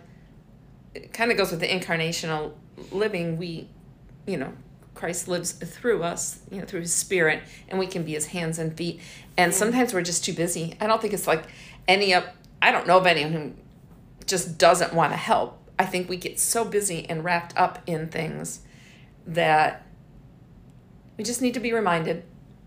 it 0.93 1.13
kind 1.13 1.31
of 1.31 1.37
goes 1.37 1.51
with 1.51 1.59
the 1.59 1.67
incarnational 1.67 2.53
living. 2.91 3.37
We, 3.37 3.69
you 4.25 4.37
know, 4.37 4.53
Christ 4.93 5.27
lives 5.27 5.53
through 5.53 6.03
us, 6.03 6.39
you 6.51 6.59
know, 6.59 6.65
through 6.65 6.81
His 6.81 6.93
Spirit, 6.93 7.41
and 7.69 7.79
we 7.79 7.87
can 7.87 8.03
be 8.03 8.13
His 8.13 8.27
hands 8.27 8.59
and 8.59 8.75
feet. 8.77 8.99
And 9.37 9.53
sometimes 9.53 9.93
we're 9.93 10.03
just 10.03 10.23
too 10.23 10.33
busy. 10.33 10.75
I 10.79 10.87
don't 10.87 11.01
think 11.01 11.13
it's 11.13 11.27
like 11.27 11.45
any 11.87 12.13
of. 12.13 12.25
I 12.61 12.71
don't 12.71 12.85
know 12.85 12.97
of 12.97 13.07
anyone 13.07 13.33
who 13.33 13.51
just 14.25 14.57
doesn't 14.57 14.93
want 14.93 15.11
to 15.13 15.17
help. 15.17 15.57
I 15.81 15.85
think 15.87 16.07
we 16.07 16.15
get 16.15 16.39
so 16.39 16.63
busy 16.63 17.09
and 17.09 17.23
wrapped 17.23 17.57
up 17.57 17.79
in 17.87 18.07
things 18.07 18.59
that 19.25 19.83
we 21.17 21.23
just 21.23 21.41
need 21.41 21.55
to 21.55 21.59
be 21.59 21.73
reminded. 21.73 22.23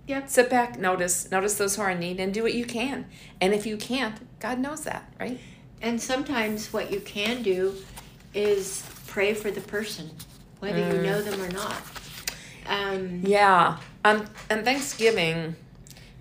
Yep. 0.09 0.29
Sit 0.29 0.51
back, 0.51 0.81
notice, 0.81 1.31
notice 1.31 1.55
those 1.55 1.77
who 1.77 1.83
are 1.83 1.91
in 1.91 2.01
need, 2.01 2.19
and 2.19 2.35
do 2.35 2.43
what 2.43 2.55
you 2.55 2.65
can. 2.65 3.07
And 3.41 3.55
if 3.55 3.67
you 3.67 3.77
can't, 3.77 4.17
God 4.41 4.59
knows 4.59 4.81
that, 4.83 5.15
right? 5.21 5.39
And 5.81 6.03
sometimes 6.03 6.73
what 6.73 6.91
you 6.91 6.99
can 6.99 7.45
do 7.45 7.77
is 8.35 8.85
pray 9.07 9.33
for 9.33 9.53
the 9.53 9.61
person, 9.61 10.11
whether 10.59 10.81
you 10.81 11.01
know 11.01 11.23
them 11.23 11.41
or 11.41 11.53
not. 11.53 11.77
Um, 12.67 13.21
Yeah. 13.25 13.79
On 14.05 14.29
on 14.51 14.65
Thanksgiving, 14.65 15.55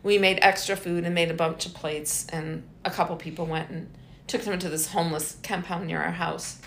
we 0.04 0.20
made 0.20 0.38
extra 0.44 0.76
food 0.76 1.06
and 1.06 1.16
made 1.16 1.32
a 1.32 1.34
bunch 1.34 1.66
of 1.66 1.74
plates, 1.74 2.28
and 2.30 2.62
a 2.86 2.92
couple 2.92 3.16
people 3.16 3.48
went 3.48 3.72
and 3.72 3.90
took 4.28 4.44
them 4.44 4.60
to 4.60 4.70
this 4.70 4.92
homeless 4.92 5.38
compound 5.42 5.88
near 5.88 6.00
our 6.00 6.12
house, 6.12 6.60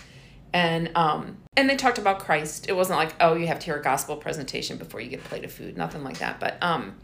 and 0.53 0.89
um 0.95 1.37
and 1.55 1.69
they 1.69 1.75
talked 1.75 1.97
about 1.97 2.19
Christ. 2.19 2.67
It 2.69 2.75
wasn't 2.75 2.99
like 2.99 3.15
oh 3.19 3.35
you 3.35 3.47
have 3.47 3.59
to 3.59 3.65
hear 3.65 3.77
a 3.77 3.83
gospel 3.83 4.17
presentation 4.17 4.77
before 4.77 5.01
you 5.01 5.09
get 5.09 5.19
a 5.19 5.23
plate 5.23 5.43
of 5.43 5.51
food, 5.51 5.77
nothing 5.77 6.03
like 6.03 6.19
that. 6.19 6.39
But 6.39 6.57
um, 6.61 6.95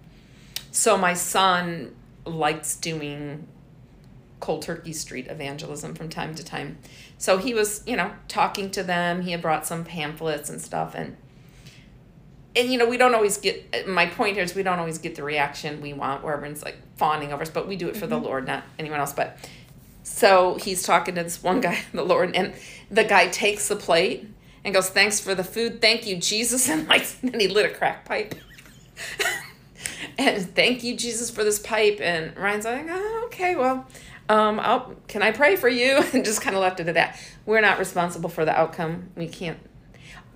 so 0.72 0.98
my 0.98 1.14
son 1.14 1.96
likes 2.26 2.76
doing 2.76 3.48
cold 4.40 4.62
turkey 4.62 4.92
street 4.92 5.28
evangelism 5.28 5.96
from 5.96 6.10
time 6.10 6.36
to 6.36 6.44
time. 6.44 6.78
So 7.18 7.38
he 7.38 7.54
was, 7.54 7.82
you 7.88 7.96
know, 7.96 8.12
talking 8.28 8.72
to 8.72 8.84
them. 8.84 9.22
He 9.22 9.32
had 9.32 9.42
brought 9.42 9.66
some 9.66 9.86
pamphlets 9.86 10.50
and 10.50 10.60
stuff 10.60 10.96
and 10.96 11.16
and 12.56 12.72
you 12.72 12.78
know, 12.78 12.86
we 12.86 12.98
don't 12.98 13.16
always 13.16 13.38
get 13.38 13.88
my 13.88 14.06
point 14.06 14.36
here 14.36 14.44
is 14.44 14.54
we 14.54 14.64
don't 14.64 14.80
always 14.80 15.00
get 15.00 15.16
the 15.16 15.24
reaction 15.24 15.82
we 15.82 15.94
want 15.94 16.24
where 16.24 16.36
everyone's 16.36 16.64
like 16.64 16.78
fawning 16.98 17.34
over 17.34 17.42
us, 17.42 17.50
but 17.50 17.68
we 17.68 17.76
do 17.76 17.88
it 17.88 17.98
for 17.98 18.06
the 18.06 18.18
Lord, 18.18 18.46
not 18.46 18.64
anyone 18.78 19.00
else. 19.00 19.14
But 19.14 19.38
so 20.04 20.56
he's 20.56 20.84
talking 20.84 21.16
to 21.16 21.24
this 21.24 21.42
one 21.42 21.62
guy, 21.62 21.80
the 21.94 22.04
Lord, 22.04 22.36
and 22.36 22.54
the 22.94 23.04
guy 23.04 23.28
takes 23.28 23.68
the 23.68 23.76
plate 23.76 24.28
and 24.64 24.74
goes, 24.74 24.90
Thanks 24.90 25.20
for 25.20 25.36
the 25.36 25.44
food. 25.44 25.82
Thank 25.82 26.06
you, 26.06 26.18
Jesus. 26.18 26.70
And 26.74 26.88
like, 26.88 27.06
then 27.22 27.40
he 27.40 27.48
lit 27.48 27.66
a 27.66 27.74
crack 27.74 28.06
pipe. 28.06 28.36
and 30.18 30.44
thank 30.56 30.84
you, 30.84 30.96
Jesus, 30.96 31.30
for 31.30 31.44
this 31.44 31.60
pipe. 31.60 32.00
And 32.02 32.38
Ryan's 32.38 32.66
like, 32.66 32.86
oh, 32.90 33.24
Okay, 33.26 33.56
well, 33.56 33.88
um, 34.30 34.60
I'll, 34.60 34.96
can 35.08 35.24
I 35.24 35.32
pray 35.32 35.56
for 35.56 35.70
you? 35.70 36.04
And 36.14 36.24
just 36.24 36.42
kind 36.42 36.56
of 36.56 36.62
left 36.62 36.80
it 36.80 36.88
at 36.88 36.94
that. 36.94 37.20
We're 37.46 37.62
not 37.62 37.80
responsible 37.80 38.30
for 38.30 38.46
the 38.46 38.58
outcome. 38.58 39.10
We 39.16 39.28
can't. 39.28 39.60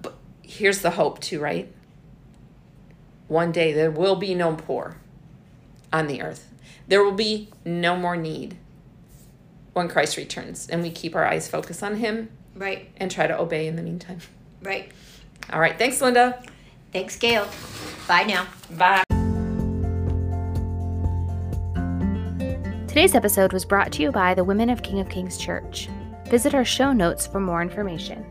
But 0.02 0.16
here's 0.42 0.82
the 0.82 0.92
hope, 0.92 1.20
too, 1.20 1.40
right? 1.40 1.72
One 3.28 3.52
day 3.52 3.74
there 3.74 3.92
will 3.92 4.16
be 4.16 4.34
no 4.34 4.56
poor 4.56 4.98
on 5.92 6.08
the 6.08 6.22
earth. 6.22 6.52
There 6.88 7.04
will 7.04 7.14
be 7.14 7.50
no 7.66 7.98
more 7.98 8.16
need 8.16 8.58
when 9.74 9.90
Christ 9.90 10.18
returns 10.18 10.68
and 10.70 10.82
we 10.82 10.90
keep 10.90 11.16
our 11.16 11.26
eyes 11.26 11.48
focused 11.48 11.84
on 11.84 11.98
Him 11.98 12.30
Right, 12.58 12.90
and 12.98 13.10
try 13.12 13.28
to 13.28 13.40
obey 13.40 13.68
in 13.68 13.76
the 13.76 13.84
meantime. 13.84 14.20
right. 14.64 14.92
All 15.54 15.60
right. 15.62 15.78
Thanks, 15.78 16.02
Linda. 16.02 16.42
Thanks, 16.92 17.16
Gail. 17.16 17.48
Bye 18.08 18.24
now. 18.24 18.48
Bye. 18.72 19.04
Today's 22.88 23.14
episode 23.16 23.54
was 23.54 23.64
brought 23.64 23.92
to 23.94 24.02
you 24.02 24.12
by 24.12 24.34
the 24.34 24.44
Women 24.44 24.70
of 24.70 24.82
King 24.82 25.00
of 25.00 25.08
Kings 25.08 25.38
Church. 25.38 25.88
Visit 26.30 26.56
our 26.56 26.66
show 26.66 26.92
notes 26.92 27.28
for 27.28 27.40
more 27.40 27.62
information. 27.62 28.26